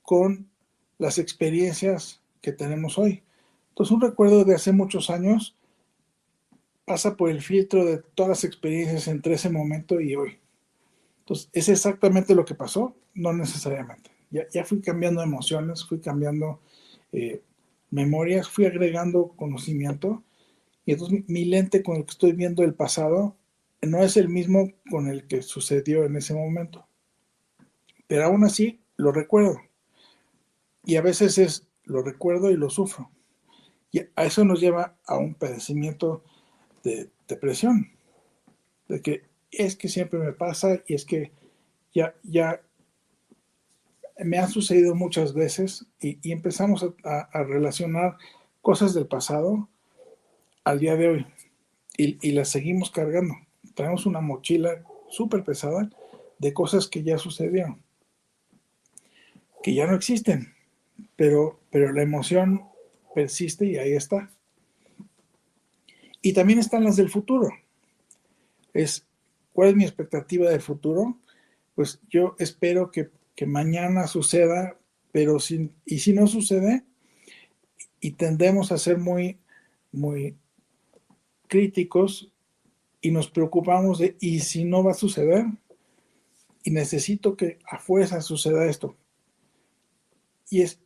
con 0.02 0.50
las 0.99 1.18
experiencias 1.18 2.20
que 2.40 2.52
tenemos 2.52 2.99
hoy. 2.99 3.23
Entonces, 3.70 3.92
un 3.92 4.00
recuerdo 4.00 4.44
de 4.44 4.54
hace 4.54 4.72
muchos 4.72 5.10
años 5.10 5.56
pasa 6.84 7.16
por 7.16 7.30
el 7.30 7.40
filtro 7.40 7.84
de 7.84 7.98
todas 8.14 8.30
las 8.30 8.44
experiencias 8.44 9.08
entre 9.08 9.34
ese 9.34 9.50
momento 9.50 10.00
y 10.00 10.14
hoy. 10.14 10.38
Entonces, 11.20 11.48
es 11.52 11.68
exactamente 11.68 12.34
lo 12.34 12.44
que 12.44 12.54
pasó, 12.54 12.94
no 13.14 13.32
necesariamente. 13.32 14.10
Ya, 14.30 14.48
ya 14.52 14.64
fui 14.64 14.80
cambiando 14.80 15.22
emociones, 15.22 15.84
fui 15.84 16.00
cambiando 16.00 16.60
eh, 17.12 17.42
memorias, 17.90 18.48
fui 18.48 18.66
agregando 18.66 19.28
conocimiento 19.36 20.22
y 20.84 20.92
entonces 20.92 21.24
mi 21.28 21.44
lente 21.44 21.82
con 21.82 21.96
el 21.96 22.04
que 22.04 22.10
estoy 22.10 22.32
viendo 22.32 22.62
el 22.62 22.74
pasado 22.74 23.36
no 23.82 24.02
es 24.02 24.16
el 24.16 24.28
mismo 24.28 24.72
con 24.90 25.08
el 25.08 25.26
que 25.26 25.42
sucedió 25.42 26.04
en 26.04 26.16
ese 26.16 26.34
momento. 26.34 26.86
Pero 28.06 28.24
aún 28.24 28.44
así 28.44 28.80
lo 28.96 29.12
recuerdo. 29.12 29.60
Y 30.84 30.96
a 30.96 31.02
veces 31.02 31.38
es, 31.38 31.68
lo 31.84 32.02
recuerdo 32.02 32.50
y 32.50 32.56
lo 32.56 32.70
sufro. 32.70 33.10
Y 33.92 34.00
a 34.14 34.25
eso 34.25 34.44
nos 34.44 34.61
lleva 34.61 34.97
a 35.06 35.16
un 35.16 35.35
padecimiento 35.35 36.23
de 36.85 37.11
depresión. 37.28 37.90
De 38.88 39.02
que 39.02 39.25
es 39.50 39.76
que 39.76 39.88
siempre 39.88 40.18
me 40.18 40.32
pasa 40.32 40.80
y 40.87 40.94
es 40.94 41.04
que 41.04 41.32
ya, 41.92 42.14
ya 42.23 42.61
me 44.18 44.38
ha 44.38 44.47
sucedido 44.47 44.94
muchas 44.94 45.35
veces 45.35 45.87
y, 46.00 46.18
y 46.23 46.32
empezamos 46.32 46.87
a, 47.04 47.28
a, 47.32 47.42
relacionar 47.42 48.16
cosas 48.62 48.94
del 48.94 49.06
pasado 49.06 49.68
al 50.64 50.78
día 50.78 50.97
de 50.97 51.09
hoy 51.09 51.26
y, 51.97 52.18
y 52.26 52.32
la 52.32 52.44
seguimos 52.44 52.90
cargando. 52.90 53.35
Traemos 53.75 54.06
una 54.06 54.20
mochila 54.20 54.85
súper 55.09 55.42
pesada 55.42 55.90
de 56.38 56.54
cosas 56.54 56.87
que 56.87 57.02
ya 57.02 57.18
sucedieron, 57.18 57.82
que 59.62 59.75
ya 59.75 59.87
no 59.87 59.94
existen, 59.94 60.54
pero, 61.16 61.61
pero 61.70 61.92
la 61.92 62.02
emoción 62.02 62.69
persiste 63.14 63.66
y 63.66 63.76
ahí 63.76 63.92
está. 63.92 64.30
Y 66.22 66.32
también 66.32 66.58
están 66.58 66.84
las 66.84 66.96
del 66.96 67.10
futuro. 67.10 67.48
Es, 68.72 69.06
¿Cuál 69.52 69.70
es 69.70 69.76
mi 69.76 69.84
expectativa 69.84 70.50
del 70.50 70.60
futuro? 70.60 71.18
Pues 71.74 72.00
yo 72.08 72.36
espero 72.38 72.90
que, 72.90 73.10
que 73.34 73.46
mañana 73.46 74.06
suceda, 74.06 74.78
pero 75.12 75.40
sin, 75.40 75.72
y 75.84 76.00
si 76.00 76.12
no 76.12 76.26
sucede, 76.26 76.84
y 78.00 78.12
tendemos 78.12 78.72
a 78.72 78.78
ser 78.78 78.98
muy, 78.98 79.38
muy 79.92 80.36
críticos 81.46 82.32
y 83.00 83.10
nos 83.10 83.30
preocupamos 83.30 83.98
de, 83.98 84.16
¿y 84.20 84.40
si 84.40 84.64
no 84.64 84.84
va 84.84 84.92
a 84.92 84.94
suceder? 84.94 85.46
Y 86.62 86.70
necesito 86.70 87.36
que 87.36 87.58
a 87.66 87.78
fuerza 87.78 88.20
suceda 88.20 88.66
esto. 88.66 88.96
Y 90.50 90.62
es, 90.62 90.80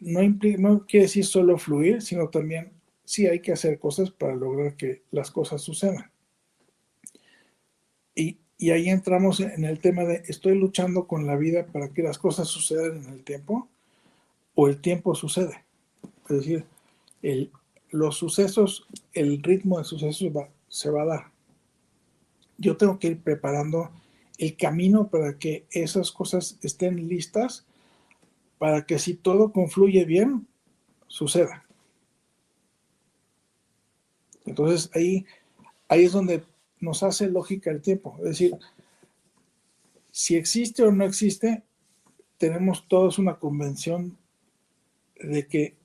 no, 0.00 0.22
implica, 0.22 0.60
no 0.60 0.86
quiere 0.86 1.06
decir 1.06 1.24
solo 1.24 1.58
fluir, 1.58 2.02
sino 2.02 2.28
también 2.28 2.72
sí 3.04 3.26
hay 3.26 3.40
que 3.40 3.52
hacer 3.52 3.78
cosas 3.78 4.10
para 4.10 4.34
lograr 4.34 4.76
que 4.76 5.02
las 5.10 5.30
cosas 5.30 5.62
sucedan. 5.62 6.10
Y, 8.14 8.38
y 8.58 8.70
ahí 8.70 8.88
entramos 8.88 9.40
en 9.40 9.64
el 9.64 9.78
tema 9.80 10.04
de, 10.04 10.22
¿estoy 10.26 10.58
luchando 10.58 11.06
con 11.06 11.26
la 11.26 11.36
vida 11.36 11.66
para 11.66 11.88
que 11.88 12.02
las 12.02 12.18
cosas 12.18 12.48
sucedan 12.48 13.04
en 13.04 13.12
el 13.12 13.24
tiempo? 13.24 13.68
¿O 14.54 14.68
el 14.68 14.80
tiempo 14.80 15.14
sucede? 15.14 15.64
Es 16.28 16.36
decir, 16.38 16.64
el, 17.22 17.50
los 17.90 18.16
sucesos, 18.16 18.86
el 19.12 19.42
ritmo 19.42 19.78
de 19.78 19.84
sucesos 19.84 20.28
va, 20.34 20.48
se 20.68 20.90
va 20.90 21.02
a 21.02 21.06
dar. 21.06 21.24
Yo 22.58 22.76
tengo 22.76 22.98
que 22.98 23.08
ir 23.08 23.20
preparando 23.20 23.90
el 24.38 24.56
camino 24.56 25.08
para 25.08 25.38
que 25.38 25.66
esas 25.70 26.10
cosas 26.10 26.58
estén 26.62 27.08
listas, 27.08 27.66
para 28.58 28.86
que 28.86 28.98
si 28.98 29.14
todo 29.14 29.52
confluye 29.52 30.04
bien, 30.04 30.46
suceda. 31.06 31.64
Entonces 34.44 34.90
ahí, 34.94 35.26
ahí 35.88 36.04
es 36.04 36.12
donde 36.12 36.44
nos 36.80 37.02
hace 37.02 37.28
lógica 37.28 37.70
el 37.70 37.82
tiempo. 37.82 38.16
Es 38.18 38.24
decir, 38.24 38.56
si 40.10 40.36
existe 40.36 40.82
o 40.82 40.92
no 40.92 41.04
existe, 41.04 41.62
tenemos 42.38 42.86
todos 42.88 43.18
una 43.18 43.38
convención 43.38 44.16
de 45.20 45.46
que 45.46 45.76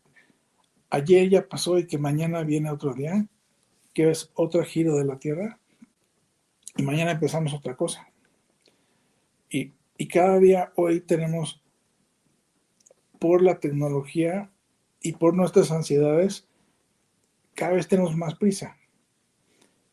ayer 0.90 1.30
ya 1.30 1.48
pasó 1.48 1.78
y 1.78 1.88
que 1.88 1.98
mañana 1.98 2.44
viene 2.44 2.70
otro 2.70 2.94
día, 2.94 3.26
que 3.94 4.12
es 4.12 4.32
otro 4.36 4.64
giro 4.64 4.96
de 4.96 5.06
la 5.06 5.18
Tierra, 5.18 5.60
y 6.78 6.84
mañana 6.84 7.12
empezamos 7.12 7.54
otra 7.54 7.76
cosa. 7.76 8.08
Y, 9.50 9.74
y 9.98 10.08
cada 10.08 10.40
día 10.40 10.72
hoy 10.76 11.02
tenemos 11.02 11.62
por 13.22 13.44
la 13.44 13.60
tecnología 13.60 14.50
y 15.00 15.14
por 15.14 15.36
nuestras 15.36 15.70
ansiedades, 15.70 16.48
cada 17.54 17.74
vez 17.74 17.88
tenemos 17.88 18.18
más 18.18 18.34
prisa. 18.34 18.78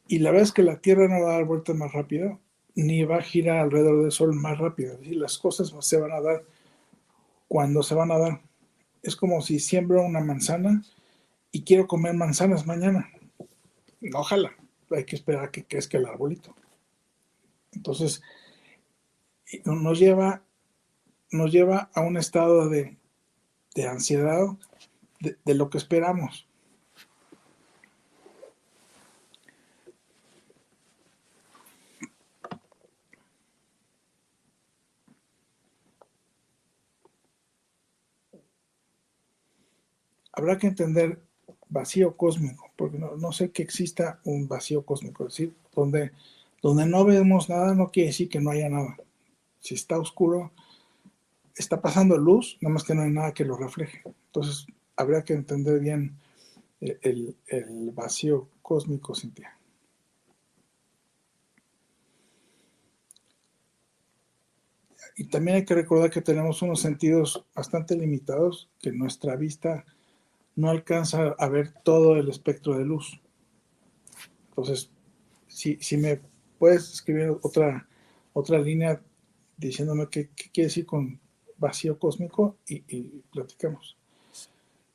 Y 0.07 0.21
la 0.21 0.31
verdad 0.31 0.47
es 0.47 0.53
que 0.53 0.63
la 0.63 0.81
Tierra 0.81 1.09
no 1.09 1.23
va 1.23 1.33
a 1.33 1.35
dar 1.35 1.45
vueltas 1.45 1.77
más 1.77 1.93
rápido, 1.93 2.41
ni 2.75 3.05
va 3.05 3.17
a 3.17 3.23
girar 3.23 3.59
alrededor 3.59 4.01
del 4.01 4.13
Sol 4.13 4.35
más 4.35 4.57
rápido. 4.57 4.99
Y 5.03 5.11
las 5.11 5.37
cosas 5.37 5.75
se 5.79 6.01
van 6.01 6.13
a 6.13 6.23
dar 6.23 6.43
cuando 7.49 7.83
se 7.83 7.95
van 7.95 8.11
a 8.13 8.19
dar. 8.19 8.41
Es 9.03 9.15
como 9.15 9.43
si 9.43 9.59
siembro 9.59 10.03
una 10.03 10.21
manzana 10.21 10.83
y 11.53 11.65
quiero 11.65 11.87
comer 11.87 12.15
manzanas 12.15 12.67
mañana. 12.67 13.11
Ojalá, 14.15 14.53
hay 14.91 15.05
que 15.05 15.17
esperar 15.17 15.45
a 15.45 15.51
que 15.51 15.67
crezca 15.67 15.99
el 15.99 16.07
arbolito. 16.07 16.57
Entonces, 17.73 18.23
nos 19.67 19.99
lleva, 19.99 20.43
nos 21.31 21.53
lleva 21.53 21.91
a 21.93 22.01
un 22.01 22.17
estado 22.17 22.71
de, 22.71 22.98
ansiedad 23.87 24.47
de 25.21 25.55
lo 25.55 25.69
que 25.71 25.79
esperamos. 25.79 26.49
habrá 40.39 40.57
que 40.57 40.69
entender 40.69 41.19
vacío 41.69 42.17
cósmico, 42.17 42.71
porque 42.77 42.97
no, 42.97 43.33
sé 43.33 43.51
que 43.51 43.63
exista 43.63 44.21
un 44.25 44.47
vacío 44.47 44.87
cósmico, 44.87 45.27
es 45.27 45.33
decir, 45.33 45.55
donde, 45.75 46.13
donde 46.63 46.87
no 46.87 47.05
vemos 47.05 47.49
nada 47.49 47.75
no 47.75 47.91
quiere 47.91 48.09
decir 48.09 48.29
que 48.29 48.41
no 48.41 48.51
haya 48.51 48.69
nada. 48.69 48.97
Si 49.61 49.75
está 49.75 49.99
oscuro, 49.99 50.53
está 51.59 51.81
pasando 51.81 52.17
luz, 52.17 52.59
nada 52.61 52.75
más 52.75 52.85
que 52.85 52.95
no 52.95 53.03
hay 53.03 53.11
nada 53.11 53.35
que 53.35 53.45
lo 53.45 53.57
refleje. 53.57 54.03
Entonces, 54.27 54.67
habría 54.97 55.23
que 55.23 55.35
entender 55.35 55.81
bien 55.81 56.17
el, 56.81 57.37
el 57.47 57.91
vacío 57.91 58.49
cósmico, 58.63 59.15
Cintia. 59.15 59.59
Y 65.17 65.25
también 65.25 65.57
hay 65.57 65.65
que 65.65 65.75
recordar 65.75 66.11
que 66.11 66.23
tenemos 66.23 66.63
unos 66.63 66.81
sentidos 66.81 67.45
bastante 67.53 67.97
limitados, 67.97 68.71
que 68.79 68.93
nuestra 68.93 69.35
vista 69.35 69.85
no 70.55 70.71
alcanza 70.71 71.35
a 71.39 71.49
ver 71.49 71.73
todo 71.83 72.17
el 72.17 72.29
espectro 72.29 72.79
de 72.79 72.85
luz. 72.85 73.21
Entonces, 74.51 74.91
si, 75.49 75.77
si 75.81 75.97
me 75.97 76.21
puedes 76.59 76.93
escribir 76.93 77.37
otra, 77.43 77.89
otra 78.33 78.61
línea 78.61 79.03
diciéndome 79.57 80.09
qué, 80.09 80.29
quiere 80.53 80.69
decir 80.69 80.87
con 80.87 81.21
vacío 81.59 81.99
cósmico 81.99 82.57
y, 82.67 83.23
platicamos. 83.33 83.97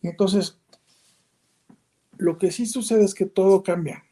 Entonces, 0.02 0.58
lo 2.18 2.38
que 2.38 2.52
sí 2.52 2.66
sucede 2.66 3.04
es 3.04 3.14
que 3.14 3.26
todo 3.26 3.64
cambia. 3.64 4.04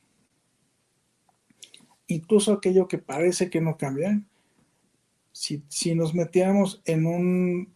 Incluso 2.07 2.53
aquello 2.53 2.87
que 2.87 2.97
parece 2.97 3.49
que 3.49 3.61
no 3.61 3.77
cambia, 3.77 4.21
si, 5.31 5.63
si 5.69 5.95
nos 5.95 6.13
metiéramos 6.13 6.81
en 6.85 7.05
un 7.05 7.73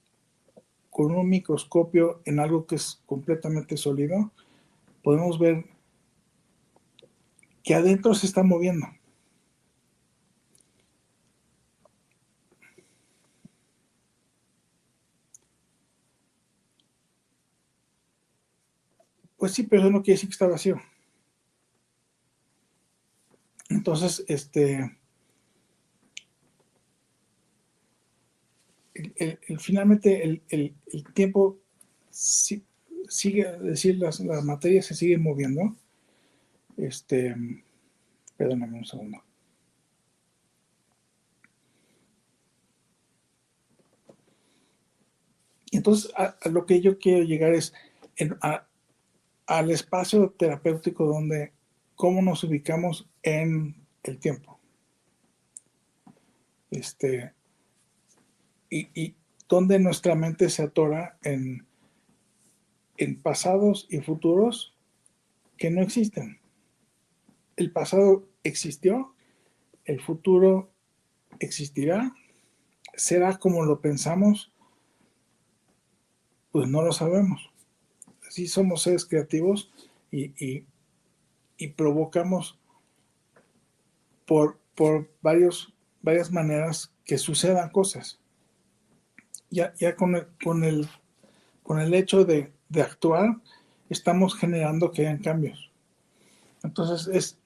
con 0.90 1.12
un 1.14 1.28
microscopio 1.28 2.22
en 2.24 2.40
algo 2.40 2.66
que 2.66 2.76
es 2.76 3.02
completamente 3.06 3.76
sólido, 3.76 4.32
podemos 5.04 5.38
ver 5.38 5.66
que 7.64 7.76
adentro 7.76 8.14
se 8.14 8.28
está 8.28 8.44
moviendo. 8.44 8.88
Pues 19.46 19.54
sí, 19.54 19.62
pero 19.62 19.84
eso 19.84 19.92
no 19.92 20.02
quiere 20.02 20.16
decir 20.16 20.30
que 20.30 20.34
está 20.34 20.48
vacío. 20.48 20.82
Entonces, 23.70 24.26
este, 24.28 24.98
finalmente 29.60 30.42
el, 30.50 30.76
tiempo 31.14 31.60
sigue, 32.10 32.62
es 33.42 33.62
decir, 33.62 34.00
las, 34.00 34.20
la 34.20 34.42
materia 34.42 34.82
se 34.82 34.96
sigue 34.96 35.20
moviendo. 35.20 35.76
Este, 36.76 37.36
perdóname 38.38 38.80
un 38.80 38.86
segundo. 38.86 39.24
Entonces, 45.72 46.12
a, 46.18 46.36
lo 46.50 46.66
que 46.66 46.82
yo 46.82 46.98
quiero 46.98 47.24
llegar 47.24 47.54
es 47.54 47.76
al 49.48 49.72
espacio 49.72 50.32
terapéutico 50.32 51.06
donde, 51.06 51.54
cómo 51.96 52.22
nos 52.22 52.44
ubicamos 52.44 53.08
en 53.24 53.76
el 54.04 54.20
tiempo. 54.20 54.60
Este, 56.72 57.34
y, 58.70 59.16
donde 59.48 59.80
nuestra 59.80 60.16
mente 60.16 60.50
se 60.50 60.64
atora 60.64 61.18
en, 61.24 61.68
en 62.98 63.22
pasados 63.22 63.88
y 63.90 64.00
futuros 64.00 64.76
que 65.58 65.70
no 65.70 65.82
existen. 65.82 66.40
El 67.56 67.72
pasado 67.72 68.28
existió, 68.44 69.14
el 69.86 70.02
futuro 70.02 70.72
existirá, 71.40 72.14
será 72.96 73.38
como 73.38 73.64
lo 73.64 73.82
pensamos, 73.82 74.52
pues 76.52 76.68
no 76.68 76.82
lo 76.82 76.92
sabemos. 76.92 77.52
Si 78.36 78.50
somos 78.50 78.82
seres 78.82 79.06
creativos 79.06 79.72
y, 80.12 80.66
provocamos 81.78 82.60
por, 84.26 84.60
por 84.76 85.10
varios, 85.22 85.74
varias 86.02 86.34
maneras 86.34 86.92
que 87.06 87.18
sucedan 87.18 87.70
cosas 87.70 88.20
ya, 89.50 89.74
ya 89.80 89.96
con, 89.96 90.16
el, 90.16 90.28
con, 90.44 90.66
el, 90.66 90.86
con 91.64 91.80
el 91.80 91.94
hecho 91.94 92.26
de, 92.26 92.52
actuar, 92.76 93.38
estamos 93.90 94.36
generando 94.36 94.92
que 94.92 95.04
hayan 95.04 95.22
cambios. 95.24 95.72
Entonces 96.62 97.08
es, 97.08 97.40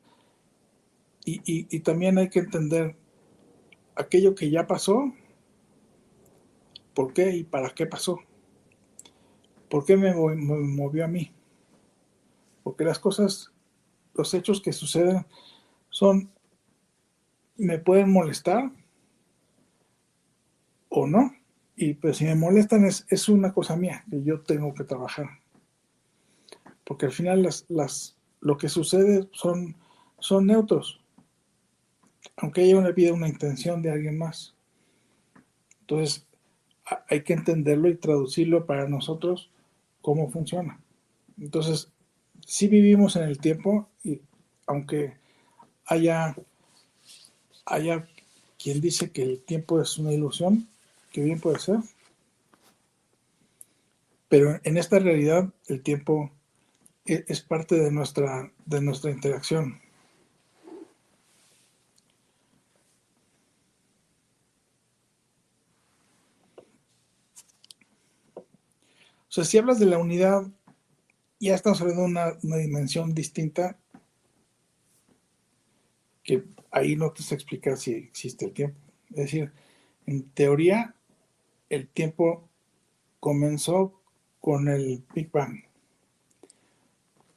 y, 1.23 1.79
también 1.81 2.17
hay 2.17 2.29
que 2.29 2.39
entender 2.39 2.95
aquello 3.93 4.33
que 4.33 4.49
ya 4.49 4.65
pasó, 4.65 5.13
por 6.95 7.13
qué 7.13 7.35
y 7.35 7.43
para 7.43 7.69
qué 7.69 7.85
pasó. 7.85 8.21
¿Por 9.69 9.85
qué 9.85 9.95
me, 9.95 10.13
movió 10.13 11.05
a 11.05 11.07
mí? 11.07 11.31
Porque 12.63 12.83
las 12.83 12.99
cosas, 12.99 13.51
los 14.15 14.33
hechos 14.33 14.61
que 14.61 14.73
suceden 14.73 15.25
son, 15.89 16.31
me 17.55 17.77
pueden 17.77 18.11
molestar 18.11 18.71
o 20.89 21.05
no. 21.05 21.31
Y 21.75 21.93
pues 21.93 22.17
si 22.17 22.25
me 22.25 22.35
molestan 22.35 22.83
es, 22.85 23.29
una 23.29 23.53
cosa 23.53 23.75
mía 23.75 24.03
que 24.09 24.23
yo 24.23 24.41
tengo 24.41 24.73
que 24.73 24.83
trabajar. 24.83 25.27
Porque 26.83 27.05
al 27.05 27.11
final 27.11 27.43
las, 27.43 27.65
las, 27.69 28.17
lo 28.41 28.57
que 28.57 28.69
sucede 28.69 29.29
son, 29.31 29.75
son 30.17 30.47
neutros. 30.47 30.99
Aunque 32.37 32.61
haya 32.61 32.77
una 32.77 32.91
vida, 32.91 33.13
una 33.13 33.29
intención 33.29 33.81
de 33.83 33.91
alguien 33.91 34.17
más. 34.17 34.55
Entonces 35.81 36.25
hay 37.07 37.23
que 37.23 37.33
entenderlo 37.33 37.87
y 37.87 37.95
traducirlo 37.95 38.65
para 38.65 38.89
nosotros 38.89 39.51
cómo 40.01 40.29
funciona. 40.29 40.79
Entonces, 41.39 41.89
si 42.45 42.67
vivimos 42.67 43.15
en 43.15 43.23
el 43.23 43.39
tiempo 43.39 43.89
y 44.03 44.21
aunque 44.65 45.13
haya, 45.85 46.35
haya 47.65 48.07
quien 48.61 48.81
dice 48.81 49.11
que 49.11 49.23
el 49.23 49.41
tiempo 49.41 49.81
es 49.81 49.97
una 49.97 50.11
ilusión, 50.11 50.67
que 51.11 51.23
bien 51.23 51.39
puede 51.39 51.59
ser. 51.59 51.77
Pero 54.27 54.59
en 54.63 54.77
esta 54.77 54.99
realidad 54.99 55.49
el 55.67 55.81
tiempo 55.81 56.31
e, 57.05 57.25
es 57.27 57.41
parte 57.41 57.75
de 57.75 57.91
nuestra, 57.91 58.51
de 58.65 58.81
nuestra 58.81 59.11
interacción. 59.11 59.81
O 69.29 69.31
sea, 69.31 69.43
si 69.43 69.59
hablas 69.59 69.79
de 69.79 69.85
la 69.85 69.99
unidad, 69.99 70.47
ya 71.39 71.53
estamos 71.53 71.79
hablando 71.81 72.01
de 72.01 72.09
una, 72.09 72.37
una 72.41 72.57
dimensión 72.57 73.13
distinta 73.13 73.77
que 76.23 76.43
ahí 76.71 76.95
no 76.95 77.11
te 77.11 77.21
sé 77.21 77.35
explicar 77.35 77.77
si 77.77 77.91
existe 77.91 78.45
el 78.45 78.53
tiempo. 78.53 78.79
Es 79.11 79.15
decir, 79.15 79.51
en 80.07 80.29
teoría, 80.31 80.95
el 81.69 81.87
tiempo 81.87 82.49
comenzó 83.19 84.01
con 84.39 84.67
el 84.67 85.03
Big 85.13 85.31
Bang. 85.31 85.63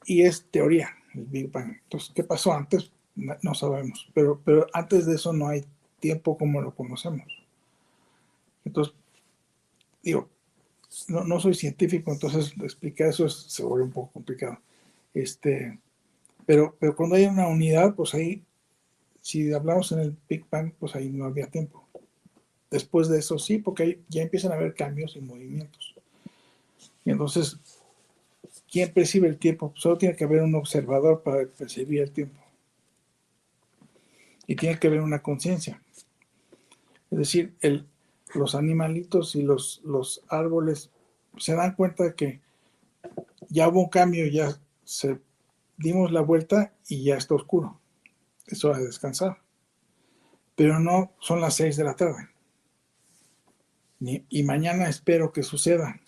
Y 0.05 0.23
es 0.23 0.47
teoría, 0.49 0.89
el 1.13 1.25
Big 1.25 1.51
Bang. 1.51 1.77
Entonces, 1.83 2.11
¿qué 2.13 2.23
pasó 2.23 2.53
antes? 2.53 2.91
No, 3.15 3.53
sabemos. 3.53 4.09
Pero, 4.13 4.41
pero 4.43 4.67
antes 4.73 5.05
de 5.05 5.15
eso 5.15 5.31
no 5.31 5.47
hay 5.47 5.63
tiempo 5.99 6.37
como 6.37 6.61
lo 6.61 6.73
conocemos. 6.75 7.27
Entonces, 8.65 8.95
digo, 10.01 10.29
no, 11.07 11.23
no 11.23 11.39
soy 11.39 11.53
científico, 11.53 12.11
entonces 12.11 12.53
explicar 12.61 13.09
eso 13.09 13.29
se 13.29 13.63
vuelve 13.63 13.85
un 13.85 13.91
poco 13.91 14.11
complicado. 14.11 14.59
Este, 15.13 15.79
pero, 16.45 16.75
pero 16.79 16.95
cuando 16.95 17.15
hay 17.15 17.25
una 17.25 17.47
unidad, 17.47 17.95
pues 17.95 18.13
ahí, 18.13 18.43
si 19.21 19.53
hablamos 19.53 19.91
en 19.91 19.99
el 19.99 20.17
Big 20.27 20.45
Bang, 20.49 20.73
pues 20.79 20.95
ahí 20.95 21.09
no 21.09 21.25
había 21.25 21.47
tiempo. 21.47 21.87
Después 22.69 23.07
de 23.07 23.19
eso 23.19 23.37
sí, 23.37 23.59
porque 23.59 23.83
ahí 23.83 24.03
ya 24.09 24.21
empiezan 24.21 24.51
a 24.51 24.55
haber 24.55 24.73
cambios 24.73 25.15
y 25.15 25.21
movimientos. 25.21 25.95
Entonces, 27.05 27.57
¿quién 28.69 28.91
percibe 28.91 29.27
el 29.27 29.37
tiempo? 29.37 29.73
Solo 29.75 29.97
tiene 29.97 30.15
que 30.15 30.23
haber 30.23 30.41
un 30.41 30.55
observador 30.55 31.21
para 31.21 31.45
percibir 31.45 32.01
el 32.01 32.11
tiempo. 32.11 32.39
Y 34.47 34.55
tiene 34.55 34.77
que 34.77 34.87
haber 34.87 35.01
una 35.01 35.21
conciencia. 35.21 35.81
Es 37.11 37.17
decir, 37.17 37.53
el, 37.61 37.87
los 38.33 38.55
animalitos 38.55 39.35
y 39.35 39.41
los, 39.41 39.81
los 39.83 40.23
árboles 40.29 40.91
se 41.37 41.55
dan 41.55 41.75
cuenta 41.75 42.15
que 42.15 42.41
ya 43.49 43.67
hubo 43.67 43.81
un 43.81 43.89
cambio, 43.89 44.27
ya 44.27 44.59
se 44.83 45.19
dimos 45.77 46.11
la 46.11 46.21
vuelta 46.21 46.73
y 46.87 47.03
ya 47.03 47.17
está 47.17 47.35
oscuro. 47.35 47.79
Es 48.47 48.63
hora 48.63 48.79
de 48.79 48.85
descansar. 48.85 49.37
Pero 50.55 50.79
no 50.79 51.11
son 51.19 51.41
las 51.41 51.55
seis 51.55 51.77
de 51.77 51.83
la 51.83 51.95
tarde. 51.95 52.29
y 53.99 54.43
mañana 54.43 54.89
espero 54.89 55.31
que 55.31 55.43
suceda. 55.43 55.99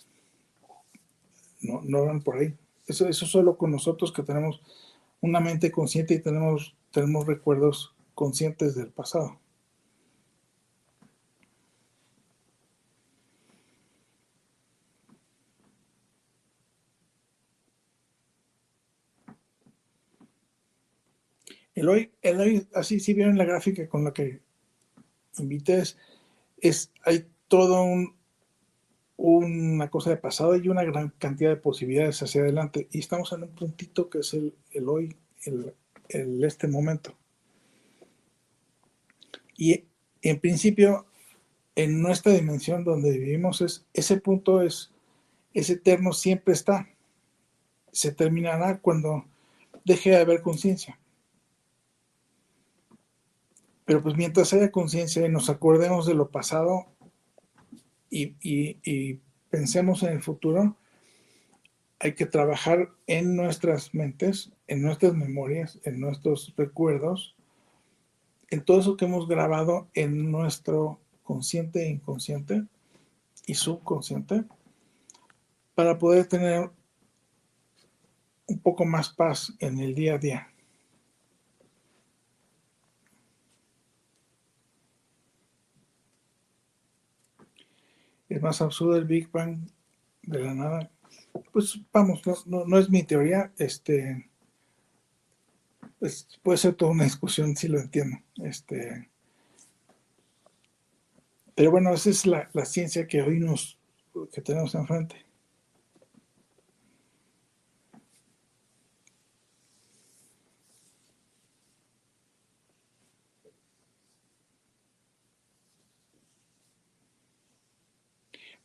No, 1.60 1.80
no 1.82 2.04
van 2.04 2.20
por 2.20 2.36
ahí. 2.36 2.54
Eso, 2.86 3.08
eso 3.08 3.26
solo 3.26 3.56
con 3.56 3.70
nosotros 3.70 4.12
que 4.12 4.22
tenemos 4.22 4.60
una 5.20 5.40
mente 5.40 5.70
consciente 5.72 6.14
y 6.14 6.20
tenemos, 6.20 6.76
tenemos 6.92 7.26
recuerdos 7.26 7.94
conscientes 8.14 8.74
del 8.74 8.88
pasado. 8.88 9.40
El 21.76 21.90
hoy, 21.90 22.10
así 22.72 22.98
si 23.00 23.12
vieron 23.12 23.36
la 23.36 23.44
gráfica 23.44 23.86
con 23.86 24.02
la 24.02 24.14
que 24.14 24.40
invité, 25.38 25.82
es, 26.58 26.90
hay 27.04 27.26
todo 27.48 27.82
un, 27.82 28.16
una 29.18 29.90
cosa 29.90 30.08
de 30.08 30.16
pasado 30.16 30.56
y 30.56 30.68
una 30.70 30.84
gran 30.84 31.10
cantidad 31.18 31.50
de 31.50 31.56
posibilidades 31.56 32.22
hacia 32.22 32.40
adelante. 32.40 32.88
Y 32.90 33.00
estamos 33.00 33.30
en 33.32 33.42
un 33.42 33.50
puntito 33.50 34.08
que 34.08 34.20
es 34.20 34.32
el, 34.32 34.54
el 34.72 34.88
hoy, 34.88 35.16
el, 35.44 35.74
el, 36.08 36.42
este 36.44 36.66
momento. 36.66 37.14
Y 39.58 39.84
en 40.22 40.40
principio, 40.40 41.04
en 41.74 42.00
nuestra 42.00 42.32
dimensión 42.32 42.84
donde 42.84 43.18
vivimos, 43.18 43.60
es, 43.60 43.84
ese 43.92 44.16
punto 44.16 44.62
es, 44.62 44.92
es 45.52 45.68
eterno, 45.68 46.14
siempre 46.14 46.54
está. 46.54 46.88
Se 47.92 48.12
terminará 48.12 48.78
cuando 48.78 49.26
deje 49.84 50.10
de 50.10 50.16
haber 50.16 50.40
conciencia. 50.40 50.98
Pero 53.86 54.02
pues 54.02 54.16
mientras 54.16 54.52
haya 54.52 54.70
conciencia 54.70 55.24
y 55.24 55.30
nos 55.30 55.48
acordemos 55.48 56.06
de 56.06 56.14
lo 56.14 56.28
pasado 56.28 56.86
y, 58.10 59.20
pensemos 59.48 60.02
en 60.02 60.12
el 60.12 60.22
futuro, 60.22 60.76
hay 62.00 62.14
que 62.14 62.26
trabajar 62.26 62.90
en 63.06 63.36
nuestras 63.36 63.94
mentes, 63.94 64.52
en 64.66 64.82
nuestras 64.82 65.14
memorias, 65.14 65.78
en 65.84 66.00
nuestros 66.00 66.52
recuerdos, 66.56 67.36
en 68.50 68.64
todo 68.64 68.80
eso 68.80 68.96
que 68.96 69.04
hemos 69.06 69.28
grabado 69.28 69.88
en 69.94 70.30
nuestro 70.30 71.00
consciente 71.22 71.86
e 71.86 71.90
inconsciente 71.90 72.64
y 73.46 73.54
subconsciente, 73.54 74.44
para 75.74 75.96
poder 75.96 76.26
tener 76.26 76.70
un 78.46 78.58
poco 78.58 78.84
más 78.84 79.10
paz 79.10 79.52
en 79.60 79.78
el 79.78 79.94
día 79.94 80.14
a 80.14 80.18
día. 80.18 80.55
Es 88.28 88.42
más 88.42 88.60
absurdo 88.60 88.96
el 88.96 89.04
Big 89.04 89.30
Bang 89.30 89.58
de 90.22 90.40
la 90.40 90.54
nada. 90.54 90.90
Pues 91.52 91.78
vamos, 91.92 92.22
no, 92.46 92.78
es 92.78 92.90
mi 92.90 93.02
teoría, 93.02 93.52
este, 93.58 94.30
pues 95.98 96.28
puede 96.42 96.58
ser 96.58 96.74
toda 96.74 96.92
una 96.92 97.04
discusión, 97.04 97.56
si 97.56 97.68
lo 97.68 97.78
entiendo. 97.78 98.18
Este, 98.36 99.10
pero 101.54 101.70
bueno, 101.70 101.92
esa 101.92 102.10
es 102.10 102.26
la, 102.26 102.48
la 102.52 102.64
ciencia 102.64 103.06
que 103.06 103.22
hoy 103.22 103.38
nos, 103.38 103.78
que 104.32 104.40
tenemos 104.40 104.74
enfrente. 104.74 105.25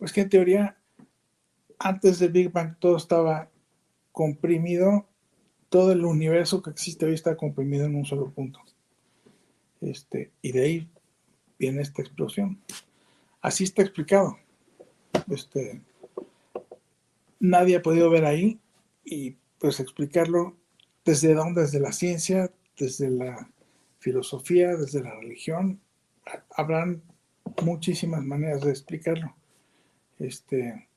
Pues 0.02 0.14
que 0.14 0.22
en 0.22 0.30
teoría, 0.30 0.78
antes 1.78 2.18
del 2.18 2.32
Big 2.32 2.52
Bang 2.52 2.76
todo 2.80 2.98
estaba 2.98 3.52
comprimido, 4.12 5.08
todo 5.70 5.92
el 5.92 6.04
universo 6.06 6.64
que 6.64 6.72
existe 6.72 7.06
hoy 7.06 7.14
está 7.14 7.38
comprimido 7.38 7.86
en 7.86 7.94
un 7.94 8.06
solo 8.06 8.32
punto. 8.32 8.60
Este, 9.80 10.32
y 10.42 10.54
de 10.54 10.64
ahí 10.64 10.90
viene 11.60 11.84
esta 11.84 12.02
explosión. 12.02 12.60
Así 13.42 13.64
está 13.64 13.84
explicado. 13.84 14.40
Este, 15.30 15.80
nadie 17.40 17.76
ha 17.76 17.84
podido 17.84 18.10
ver 18.10 18.26
ahí 18.26 18.60
y 19.06 19.36
pues 19.60 19.80
explicarlo 19.80 20.58
desde 21.06 21.36
dónde, 21.36 21.62
desde 21.62 21.80
la 21.80 21.92
ciencia, 21.92 22.52
desde 22.76 23.12
la 23.12 23.52
filosofía, 24.00 24.76
desde 24.76 25.04
la 25.04 25.14
religión. 25.14 25.80
Habrán 26.56 27.04
muchísimas 27.62 28.24
maneras 28.24 28.62
de 28.62 28.72
explicarlo. 28.72 29.36
Este. 30.21 30.88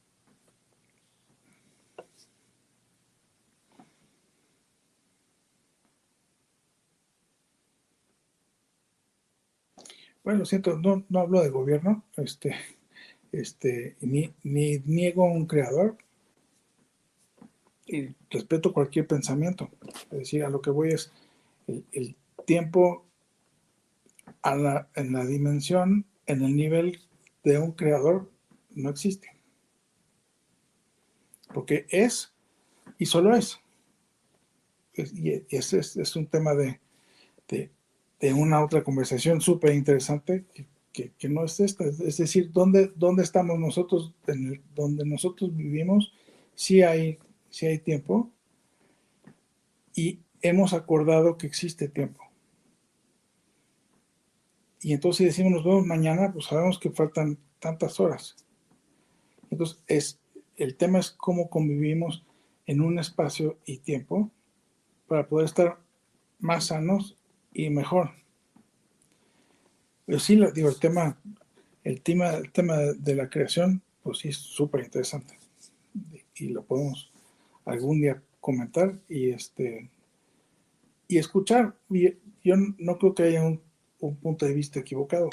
Bueno, 10.22 10.40
lo 10.40 10.46
siento, 10.46 10.78
no, 10.78 11.04
no 11.08 11.20
hablo 11.20 11.42
de 11.42 11.50
gobierno, 11.50 12.04
este, 12.16 12.54
este, 13.32 13.96
ni, 14.00 14.32
ni 14.42 14.78
niego 14.80 15.24
un 15.24 15.46
creador 15.46 15.98
y 17.86 18.08
respeto 18.30 18.72
cualquier 18.72 19.06
pensamiento. 19.06 19.70
Es 20.10 20.18
decir, 20.18 20.44
a 20.44 20.50
lo 20.50 20.60
que 20.60 20.70
voy 20.70 20.90
es 20.90 21.12
el, 21.66 22.16
tiempo 22.46 23.06
en 24.44 25.12
la 25.12 25.24
dimensión, 25.24 26.04
en 26.26 26.42
el 26.42 26.54
nivel 26.56 27.00
de 27.42 27.58
un 27.58 27.72
creador, 27.72 28.30
no 28.74 28.90
existe. 28.90 29.28
Porque 31.52 31.86
es 31.88 32.34
y 32.98 33.06
solo 33.06 33.34
es. 33.34 33.58
y 34.94 35.42
ese 35.54 35.78
es, 35.78 36.16
un 36.16 36.26
tema 36.26 36.54
de, 36.54 36.80
de, 37.48 38.32
una 38.32 38.62
otra 38.64 38.82
conversación 38.82 39.40
súper 39.40 39.74
interesante 39.74 40.44
que, 40.92 41.28
no 41.28 41.44
es 41.44 41.58
esta. 41.60 41.84
Es 41.84 42.16
decir, 42.16 42.52
¿dónde, 42.52 42.92
dónde 42.94 43.22
estamos 43.22 43.58
nosotros? 43.58 44.14
En 44.26 44.62
donde 44.74 45.04
nosotros 45.04 45.54
vivimos, 45.54 46.12
si 46.54 46.82
hay, 46.82 47.18
hay 47.62 47.78
tiempo 47.78 48.30
y 49.94 50.20
hemos 50.40 50.72
acordado 50.72 51.36
que 51.36 51.46
existe 51.46 51.88
tiempo. 51.88 52.22
Y 54.80 54.92
entonces 54.92 55.18
si 55.18 55.24
decimos 55.24 55.52
nos 55.52 55.64
vemos 55.64 55.86
mañana, 55.86 56.32
pues 56.32 56.46
sabemos 56.46 56.78
que 56.78 56.90
faltan 56.90 57.38
tantas 57.58 57.98
horas. 57.98 58.43
Entonces, 59.54 59.82
es, 59.86 60.20
el 60.56 60.76
tema 60.76 60.98
es 60.98 61.12
cómo 61.12 61.48
convivimos 61.48 62.24
en 62.66 62.80
un 62.80 62.98
espacio 62.98 63.58
y 63.64 63.78
tiempo 63.78 64.32
para 65.06 65.28
poder 65.28 65.46
estar 65.46 65.78
más 66.40 66.66
sanos 66.66 67.16
y 67.52 67.70
mejor. 67.70 68.10
Pero 70.06 70.18
sí, 70.18 70.38
digo, 70.52 70.68
el 70.68 70.78
tema, 70.80 71.20
el 71.84 72.02
tema, 72.02 72.30
el 72.34 72.50
tema 72.50 72.78
de 72.78 73.14
la 73.14 73.30
creación, 73.30 73.80
pues 74.02 74.18
sí 74.18 74.28
es 74.28 74.36
súper 74.36 74.84
interesante. 74.84 75.38
Y 76.34 76.48
lo 76.48 76.64
podemos 76.64 77.12
algún 77.64 78.00
día 78.00 78.20
comentar 78.40 78.98
y 79.08 79.30
este 79.30 79.88
y 81.06 81.18
escuchar. 81.18 81.76
Yo 82.42 82.56
no 82.78 82.98
creo 82.98 83.14
que 83.14 83.22
haya 83.22 83.44
un, 83.44 83.62
un 84.00 84.16
punto 84.16 84.46
de 84.46 84.54
vista 84.54 84.80
equivocado. 84.80 85.30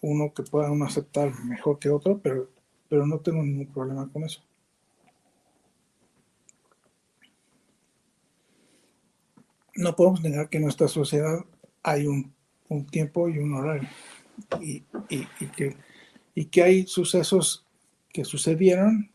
Uno 0.00 0.32
que 0.32 0.42
pueda 0.42 0.70
aceptar 0.86 1.38
mejor 1.44 1.78
que 1.78 1.90
otro, 1.90 2.18
pero 2.18 2.55
pero 2.88 3.06
no 3.06 3.18
tengo 3.18 3.42
ningún 3.42 3.66
problema 3.66 4.08
con 4.12 4.24
eso. 4.24 4.42
No 9.74 9.94
podemos 9.94 10.22
negar 10.22 10.48
que 10.48 10.56
en 10.56 10.64
nuestra 10.64 10.88
sociedad 10.88 11.44
hay 11.82 12.06
un, 12.06 12.34
tiempo 12.90 13.28
y 13.28 13.38
un 13.38 13.54
horario 13.54 13.88
y, 14.60 14.80
que, 15.56 15.76
y 16.34 16.46
que 16.46 16.62
hay 16.62 16.86
sucesos 16.86 17.64
que 18.12 18.24
sucedieron, 18.24 19.10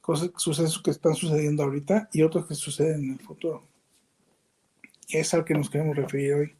cosas, 0.00 0.30
sucesos 0.36 0.82
que 0.82 0.90
están 0.90 1.14
sucediendo 1.14 1.62
ahorita 1.62 2.08
y 2.12 2.22
otros 2.22 2.46
que 2.46 2.54
suceden 2.54 3.04
en 3.04 3.10
el 3.12 3.20
futuro. 3.20 3.66
Es 5.08 5.32
al 5.32 5.44
que 5.44 5.54
nos 5.54 5.70
queremos 5.70 5.96
referir 5.96 6.34
hoy, 6.34 6.56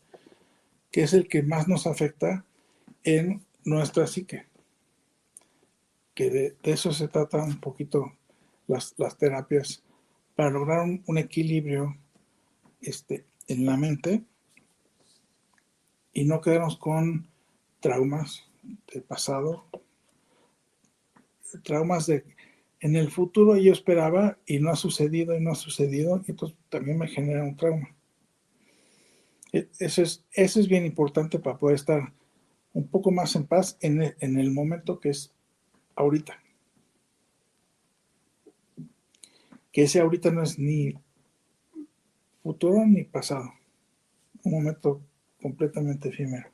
que 0.90 1.02
es 1.02 1.12
el 1.12 1.28
que 1.28 1.42
más 1.42 1.68
nos 1.68 1.86
afecta 1.86 2.44
en 3.04 3.44
nuestra 3.64 4.06
psique. 4.06 4.46
Que 6.18 6.30
de, 6.30 6.56
eso 6.64 6.92
se 6.92 7.06
trata 7.06 7.44
un 7.44 7.60
poquito 7.60 8.12
las, 8.66 8.92
terapias, 9.16 9.84
para 10.34 10.50
lograr 10.50 10.80
un, 10.80 11.16
equilibrio 11.16 11.96
este, 12.80 13.24
en 13.46 13.64
la 13.64 13.76
mente 13.76 14.24
y 16.12 16.24
no 16.24 16.40
quedarnos 16.40 16.76
con 16.76 17.28
traumas 17.78 18.42
del 18.92 19.04
pasado, 19.04 19.66
traumas 21.62 22.06
de 22.06 22.24
en 22.80 22.96
el 22.96 23.12
futuro 23.12 23.56
yo 23.56 23.72
esperaba 23.72 24.38
y 24.44 24.58
no 24.58 24.70
ha 24.70 24.76
sucedido 24.76 25.36
y 25.36 25.40
no 25.40 25.52
ha 25.52 25.54
sucedido, 25.54 26.20
y 26.26 26.32
entonces 26.32 26.58
también 26.68 26.98
me 26.98 27.06
genera 27.06 27.44
un 27.44 27.56
trauma. 27.56 27.94
E, 29.52 29.68
eso 29.78 30.02
es, 30.02 30.26
eso 30.32 30.58
es 30.58 30.66
bien 30.66 30.84
importante 30.84 31.38
para 31.38 31.58
poder 31.58 31.76
estar 31.76 32.12
un 32.72 32.88
poco 32.88 33.12
más 33.12 33.36
en 33.36 33.46
paz 33.46 33.78
en 33.80 34.02
el 34.20 34.50
momento 34.50 34.98
que 34.98 35.10
es 35.10 35.32
ahorita. 35.98 36.40
Que 39.72 39.82
ese 39.82 40.00
ahorita 40.00 40.30
no 40.30 40.42
es 40.42 40.58
ni 40.58 40.94
futuro 42.42 42.86
ni 42.86 43.04
pasado. 43.04 43.52
Un 44.44 44.52
momento 44.52 45.02
completamente 45.40 46.08
efímero. 46.08 46.50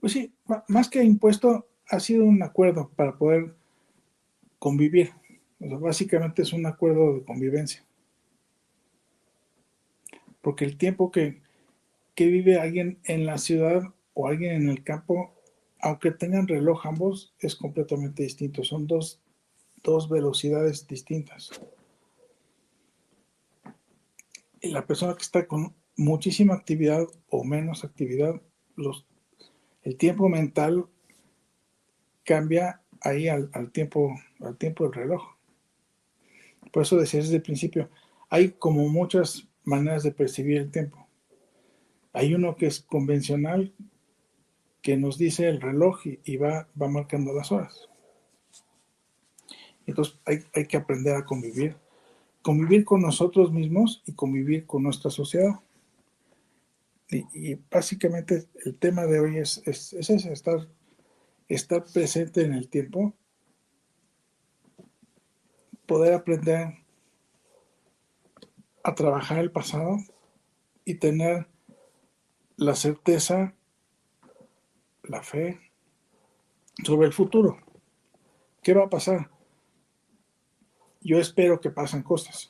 Pues 0.00 0.12
sí, 0.12 0.32
más 0.68 0.88
que 0.88 1.02
impuesto, 1.02 1.66
ha 1.88 2.00
sido 2.00 2.24
un 2.24 2.42
acuerdo 2.42 2.90
para 2.94 3.16
poder 3.16 3.54
convivir. 4.58 5.12
básicamente 5.58 6.42
es 6.42 6.52
un 6.52 6.66
acuerdo 6.66 7.14
de 7.14 7.24
convivencia. 7.24 7.84
Porque 10.40 10.64
el 10.64 10.76
tiempo 10.76 11.10
que, 11.10 11.42
vive 12.16 12.58
alguien 12.58 12.98
en 13.04 13.26
la 13.26 13.38
ciudad 13.38 13.82
o 14.14 14.26
alguien 14.26 14.52
en 14.52 14.68
el 14.68 14.82
campo, 14.82 15.34
aunque 15.80 16.10
tengan 16.10 16.48
reloj 16.48 16.84
ambos, 16.86 17.32
es 17.38 17.54
completamente 17.54 18.24
distinto. 18.24 18.64
Son 18.64 18.86
dos, 18.86 19.20
dos 19.84 20.08
velocidades 20.08 20.86
distintas. 20.88 21.50
Y 24.60 24.70
la 24.70 24.84
persona 24.84 25.14
que 25.14 25.22
está 25.22 25.46
con 25.46 25.74
muchísima 25.96 26.54
actividad 26.54 27.06
o 27.30 27.44
menos 27.44 27.84
actividad, 27.84 28.40
los 28.74 29.06
el 29.82 29.96
tiempo 29.96 30.28
mental 30.28 30.88
cambia 32.28 32.82
ahí 33.00 33.26
al, 33.26 33.48
tiempo, 33.72 34.14
al 34.40 34.58
tiempo 34.58 34.84
del 34.84 34.92
reloj. 34.92 35.22
Por 36.70 36.82
eso 36.82 36.96
decía 36.96 37.20
desde 37.20 37.36
el 37.36 37.42
principio, 37.42 37.88
hay 38.28 38.50
como 38.50 38.86
muchas 38.90 39.48
maneras 39.64 40.02
de 40.02 40.12
percibir 40.12 40.58
el 40.58 40.70
tiempo. 40.70 41.08
Hay 42.12 42.34
uno 42.34 42.54
que 42.54 42.66
es 42.66 42.80
convencional, 42.80 43.72
que 44.82 44.98
nos 44.98 45.16
dice 45.16 45.48
el 45.48 45.62
reloj 45.62 46.00
y, 46.04 46.36
va, 46.36 46.68
va 46.80 46.88
marcando 46.88 47.32
las 47.32 47.50
horas. 47.50 47.88
Entonces 49.86 50.18
hay, 50.26 50.40
hay, 50.54 50.66
que 50.66 50.76
aprender 50.76 51.16
a 51.16 51.24
convivir. 51.24 51.76
Convivir 52.42 52.84
con 52.84 53.00
nosotros 53.00 53.50
mismos 53.50 54.02
y 54.04 54.12
convivir 54.12 54.66
con 54.66 54.82
nuestra 54.82 55.10
sociedad. 55.10 55.60
Y, 57.10 57.54
básicamente 57.70 58.48
el 58.66 58.76
tema 58.76 59.06
de 59.06 59.18
hoy 59.18 59.38
es, 59.38 59.62
es, 59.64 59.94
estar, 59.94 60.68
estar 61.48 61.84
presente 61.84 62.42
en 62.42 62.52
el 62.52 62.68
tiempo, 62.68 63.14
poder 65.86 66.14
aprender 66.14 66.74
a 68.82 68.94
trabajar 68.94 69.38
el 69.38 69.50
pasado 69.50 69.98
y 70.84 70.94
tener 70.94 71.48
la 72.56 72.74
certeza, 72.74 73.54
la 75.02 75.22
fe 75.22 75.60
sobre 76.84 77.06
el 77.06 77.12
futuro. 77.12 77.58
¿Qué 78.62 78.74
va 78.74 78.84
a 78.84 78.90
pasar? 78.90 79.30
Yo 81.00 81.18
espero 81.18 81.60
que 81.60 81.70
pasen 81.70 82.02
cosas. 82.02 82.48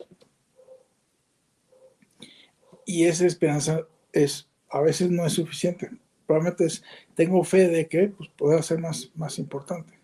Y 2.85 3.05
esa 3.05 3.27
esperanza 3.27 3.87
es 4.13 4.49
a 4.71 4.81
veces 4.81 5.11
no 5.11 5.25
es 5.25 5.35
suficiente. 5.35 5.91
Probablemente 6.29 6.67
es, 6.67 6.85
tengo 7.15 7.43
fe 7.43 7.69
de 7.69 7.89
que 7.89 8.09
pues, 8.09 8.29
pueda 8.37 8.63
ser 8.63 8.79
más, 8.81 9.11
más 9.15 9.39
importante. 9.39 9.99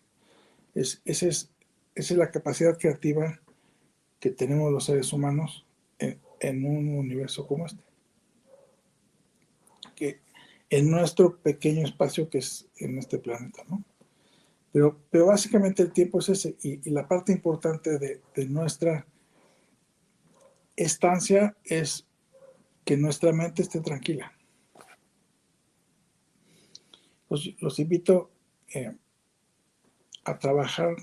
Es, 0.75 1.03
esa, 1.05 1.27
es, 1.27 1.51
es 1.95 2.11
la 2.13 2.31
capacidad 2.31 2.79
creativa 2.79 3.39
que 4.19 4.31
tenemos 4.31 4.73
los 4.73 4.87
seres 4.87 5.13
humanos 5.13 5.67
en, 5.99 6.65
un 6.65 6.97
universo 6.97 7.47
como 7.47 7.67
este. 7.67 7.83
Que 9.95 10.21
en 10.71 10.91
nuestro 10.91 11.37
pequeño 11.37 11.85
espacio 11.85 12.31
que 12.31 12.39
es 12.39 12.69
en 12.79 12.97
este 12.97 13.19
planeta, 13.19 13.63
¿no? 13.69 13.85
Pero, 14.73 14.99
pero 15.11 15.27
básicamente 15.27 15.83
el 15.83 15.93
tiempo 15.93 16.21
es 16.21 16.31
ese 16.31 16.57
y, 16.63 16.89
la 16.89 17.07
parte 17.07 17.33
importante 17.33 17.99
de, 17.99 18.23
de 18.35 18.47
nuestra 18.47 19.07
estancia 20.75 21.55
es 21.65 22.07
que 22.87 22.97
nuestra 22.97 23.31
mente 23.35 23.61
esté 23.61 23.81
tranquila 23.81 24.34
los, 27.61 27.79
invito 27.79 28.31
eh, 28.75 28.97
a 30.25 30.39
trabajar 30.39 30.97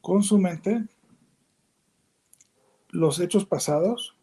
con 0.00 0.22
su 0.22 0.38
mente 0.38 0.86
los 2.90 3.18
hechos 3.20 3.44
pasados 3.44 4.16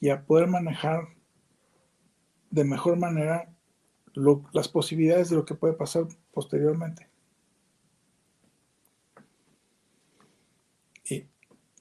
y 0.00 0.10
a 0.10 0.24
poder 0.24 0.48
manejar 0.48 1.08
de 2.50 2.64
mejor 2.64 2.98
manera 2.98 3.52
las 4.52 4.68
posibilidades 4.68 5.30
de 5.30 5.36
lo 5.36 5.44
que 5.44 5.54
puede 5.54 5.74
pasar 5.74 6.06
posteriormente. 6.32 7.08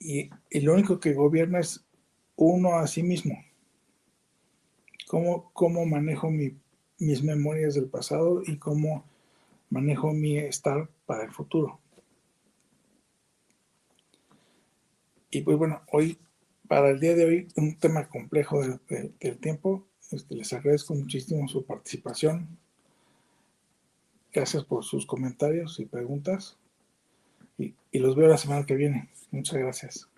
Y, 0.03 0.31
lo 0.61 0.73
único 0.73 0.99
que 0.99 1.13
gobierna 1.13 1.59
es 1.59 1.85
uno 2.35 2.75
a 2.75 2.87
sí 2.87 3.03
mismo. 3.03 3.37
¿Cómo, 5.07 5.51
cómo 5.53 5.85
manejo 5.85 6.31
mi 6.31 6.57
mis 7.01 7.23
memorias 7.23 7.73
del 7.73 7.89
pasado 7.89 8.43
y 8.45 8.57
cómo 8.57 9.03
manejo 9.69 10.13
mi 10.13 10.37
estar 10.37 10.87
para 11.05 11.23
el 11.23 11.31
futuro. 11.31 11.79
Y 15.31 15.41
pues 15.41 15.57
bueno, 15.57 15.81
hoy, 15.91 16.19
para 16.67 16.91
el 16.91 16.99
día 16.99 17.15
de 17.15 17.25
hoy, 17.25 17.47
un 17.55 17.77
tema 17.79 18.07
complejo 18.07 18.61
del 18.61 19.39
tiempo. 19.39 19.87
Este, 20.11 20.35
les 20.35 20.53
agradezco 20.53 20.93
muchísimo 20.93 21.47
su 21.47 21.65
participación. 21.65 22.59
Gracias 24.31 24.63
por 24.65 24.83
sus 24.83 25.05
comentarios 25.05 25.79
y 25.79 25.85
preguntas. 25.85 26.57
y 27.57 27.99
los 27.99 28.15
veo 28.15 28.27
la 28.27 28.37
semana 28.37 28.65
que 28.65 28.75
viene. 28.75 29.09
Muchas 29.31 29.57
gracias. 29.57 30.10